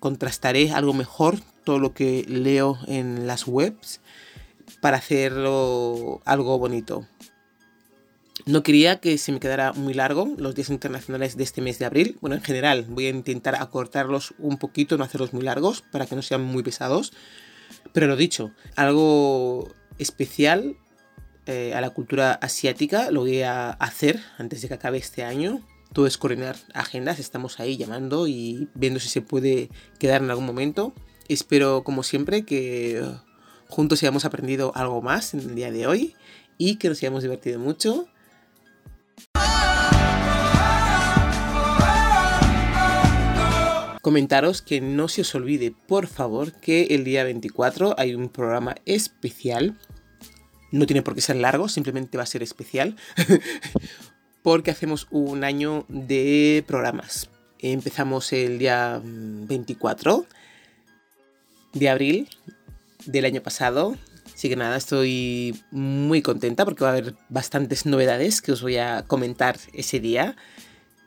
contrastaré 0.00 0.70
algo 0.70 0.92
mejor 0.92 1.38
todo 1.64 1.78
lo 1.78 1.92
que 1.92 2.24
leo 2.28 2.78
en 2.86 3.26
las 3.26 3.46
webs 3.46 4.00
para 4.80 4.98
hacerlo 4.98 6.20
algo 6.24 6.58
bonito. 6.58 7.06
No 8.48 8.62
quería 8.62 8.98
que 8.98 9.18
se 9.18 9.30
me 9.30 9.40
quedara 9.40 9.74
muy 9.74 9.92
largo 9.92 10.34
los 10.38 10.54
días 10.54 10.70
internacionales 10.70 11.36
de 11.36 11.44
este 11.44 11.60
mes 11.60 11.78
de 11.78 11.84
abril. 11.84 12.16
Bueno, 12.22 12.34
en 12.34 12.42
general 12.42 12.86
voy 12.88 13.04
a 13.04 13.10
intentar 13.10 13.54
acortarlos 13.54 14.32
un 14.38 14.56
poquito, 14.56 14.96
no 14.96 15.04
hacerlos 15.04 15.34
muy 15.34 15.42
largos 15.42 15.82
para 15.82 16.06
que 16.06 16.16
no 16.16 16.22
sean 16.22 16.42
muy 16.42 16.62
pesados. 16.62 17.12
Pero 17.92 18.06
lo 18.06 18.16
dicho, 18.16 18.52
algo 18.74 19.68
especial 19.98 20.76
eh, 21.44 21.74
a 21.74 21.82
la 21.82 21.90
cultura 21.90 22.32
asiática 22.32 23.10
lo 23.10 23.20
voy 23.20 23.42
a 23.42 23.68
hacer 23.68 24.18
antes 24.38 24.62
de 24.62 24.68
que 24.68 24.74
acabe 24.74 24.96
este 24.96 25.24
año 25.24 25.62
todo 25.92 26.06
es 26.06 26.16
coordinar 26.16 26.56
agendas, 26.72 27.18
estamos 27.18 27.60
ahí 27.60 27.76
llamando 27.76 28.28
y 28.28 28.68
viendo 28.74 28.98
si 28.98 29.10
se 29.10 29.20
puede 29.20 29.68
quedar 29.98 30.22
en 30.22 30.30
algún 30.30 30.46
momento. 30.46 30.94
Espero, 31.28 31.84
como 31.84 32.02
siempre, 32.02 32.46
que 32.46 33.04
juntos 33.68 34.02
hayamos 34.02 34.24
aprendido 34.24 34.72
algo 34.74 35.02
más 35.02 35.34
en 35.34 35.40
el 35.40 35.54
día 35.54 35.70
de 35.70 35.86
hoy 35.86 36.14
y 36.56 36.76
que 36.76 36.88
nos 36.88 36.98
hayamos 36.98 37.22
divertido 37.22 37.58
mucho. 37.58 38.08
Comentaros 44.08 44.62
que 44.62 44.80
no 44.80 45.06
se 45.08 45.20
os 45.20 45.34
olvide, 45.34 45.70
por 45.70 46.06
favor, 46.06 46.54
que 46.54 46.84
el 46.92 47.04
día 47.04 47.24
24 47.24 47.94
hay 47.98 48.14
un 48.14 48.30
programa 48.30 48.74
especial. 48.86 49.76
No 50.72 50.86
tiene 50.86 51.02
por 51.02 51.14
qué 51.14 51.20
ser 51.20 51.36
largo, 51.36 51.68
simplemente 51.68 52.16
va 52.16 52.22
a 52.22 52.26
ser 52.26 52.42
especial. 52.42 52.96
porque 54.42 54.70
hacemos 54.70 55.08
un 55.10 55.44
año 55.44 55.84
de 55.88 56.64
programas. 56.66 57.28
Empezamos 57.58 58.32
el 58.32 58.58
día 58.58 58.98
24 59.04 60.16
mm, 60.16 61.78
de 61.78 61.88
abril 61.90 62.28
del 63.04 63.26
año 63.26 63.42
pasado. 63.42 63.94
Así 64.34 64.48
que 64.48 64.56
nada, 64.56 64.78
estoy 64.78 65.54
muy 65.70 66.22
contenta 66.22 66.64
porque 66.64 66.82
va 66.82 66.92
a 66.92 66.92
haber 66.94 67.14
bastantes 67.28 67.84
novedades 67.84 68.40
que 68.40 68.52
os 68.52 68.62
voy 68.62 68.78
a 68.78 69.04
comentar 69.06 69.58
ese 69.74 70.00
día. 70.00 70.34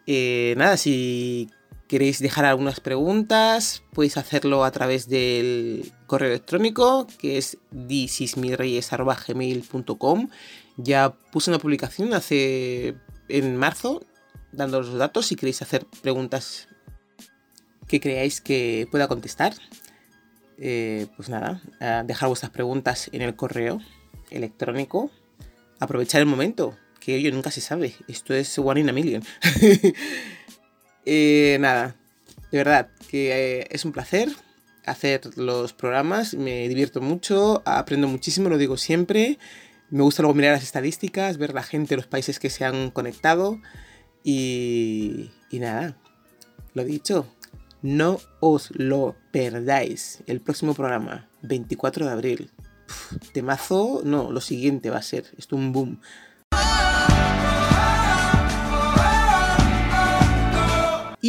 Eh, 0.05 0.53
nada, 0.55 0.77
si 0.77 1.49
queréis 1.91 2.19
dejar 2.19 2.45
algunas 2.45 2.79
preguntas, 2.79 3.83
podéis 3.91 4.15
hacerlo 4.15 4.63
a 4.63 4.71
través 4.71 5.09
del 5.09 5.91
correo 6.07 6.29
electrónico 6.29 7.05
que 7.19 7.37
es 7.37 7.57
disismirreyes.gmail.com. 7.71 10.29
Ya 10.77 11.13
puse 11.33 11.51
una 11.51 11.59
publicación 11.59 12.13
hace 12.13 12.95
en 13.27 13.57
marzo, 13.57 14.05
dando 14.53 14.79
los 14.79 14.93
datos, 14.93 15.25
si 15.25 15.35
queréis 15.35 15.61
hacer 15.61 15.85
preguntas 16.01 16.69
que 17.89 17.99
creáis 17.99 18.39
que 18.39 18.87
pueda 18.89 19.09
contestar. 19.09 19.53
Eh, 20.59 21.07
pues 21.17 21.27
nada, 21.27 21.61
dejar 22.05 22.29
vuestras 22.29 22.53
preguntas 22.53 23.09
en 23.11 23.21
el 23.21 23.35
correo 23.35 23.81
electrónico. 24.29 25.11
Aprovechar 25.81 26.21
el 26.21 26.27
momento, 26.27 26.77
que 27.01 27.15
hoy 27.15 27.29
nunca 27.33 27.51
se 27.51 27.59
sabe. 27.59 27.95
Esto 28.07 28.33
es 28.33 28.57
one 28.57 28.79
in 28.79 28.87
a 28.87 28.93
million. 28.93 29.21
Eh, 31.05 31.57
nada, 31.59 31.95
de 32.51 32.57
verdad, 32.57 32.89
que 33.09 33.59
eh, 33.61 33.67
es 33.71 33.85
un 33.85 33.91
placer 33.91 34.29
hacer 34.85 35.37
los 35.37 35.73
programas. 35.73 36.33
Me 36.33 36.67
divierto 36.67 37.01
mucho, 37.01 37.61
aprendo 37.65 38.07
muchísimo, 38.07 38.49
lo 38.49 38.57
digo 38.57 38.77
siempre. 38.77 39.37
Me 39.89 40.03
gusta 40.03 40.21
luego 40.21 40.35
mirar 40.35 40.53
las 40.53 40.63
estadísticas, 40.63 41.37
ver 41.37 41.53
la 41.53 41.63
gente, 41.63 41.95
los 41.95 42.07
países 42.07 42.39
que 42.39 42.49
se 42.49 42.65
han 42.65 42.91
conectado. 42.91 43.59
Y, 44.23 45.31
nada, 45.51 45.97
lo 46.73 46.83
dicho, 46.83 47.27
no 47.81 48.19
os 48.39 48.71
lo 48.71 49.15
perdáis. 49.31 50.23
El 50.27 50.41
próximo 50.41 50.73
programa, 50.73 51.27
24 51.41 52.05
de 52.05 52.11
abril. 52.11 52.51
temazo, 53.33 54.01
no, 54.05 54.31
lo 54.31 54.41
siguiente 54.41 54.89
va 54.89 54.97
a 54.97 55.03
ser. 55.03 55.25
Esto 55.37 55.55
un 55.55 55.73
boom. 55.73 56.01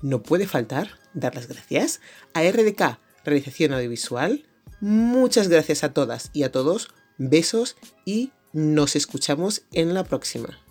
No 0.01 0.23
puede 0.23 0.47
faltar 0.47 0.99
dar 1.15 1.35
las 1.35 1.49
gracias 1.49 2.01
a 2.35 2.43
RDK, 2.43 2.99
Realización 3.25 3.73
Audiovisual. 3.73 4.45
Muchas 4.81 5.49
gracias 5.49 5.85
a 5.85 5.93
todas 5.93 6.31
y 6.33 6.43
a 6.43 6.53
todos. 6.53 6.89
Besos 7.19 7.77
y 8.05 8.33
nos 8.53 8.97
escuchamos 8.97 9.63
en 9.73 9.95
la 9.95 10.05
próxima. 10.05 10.62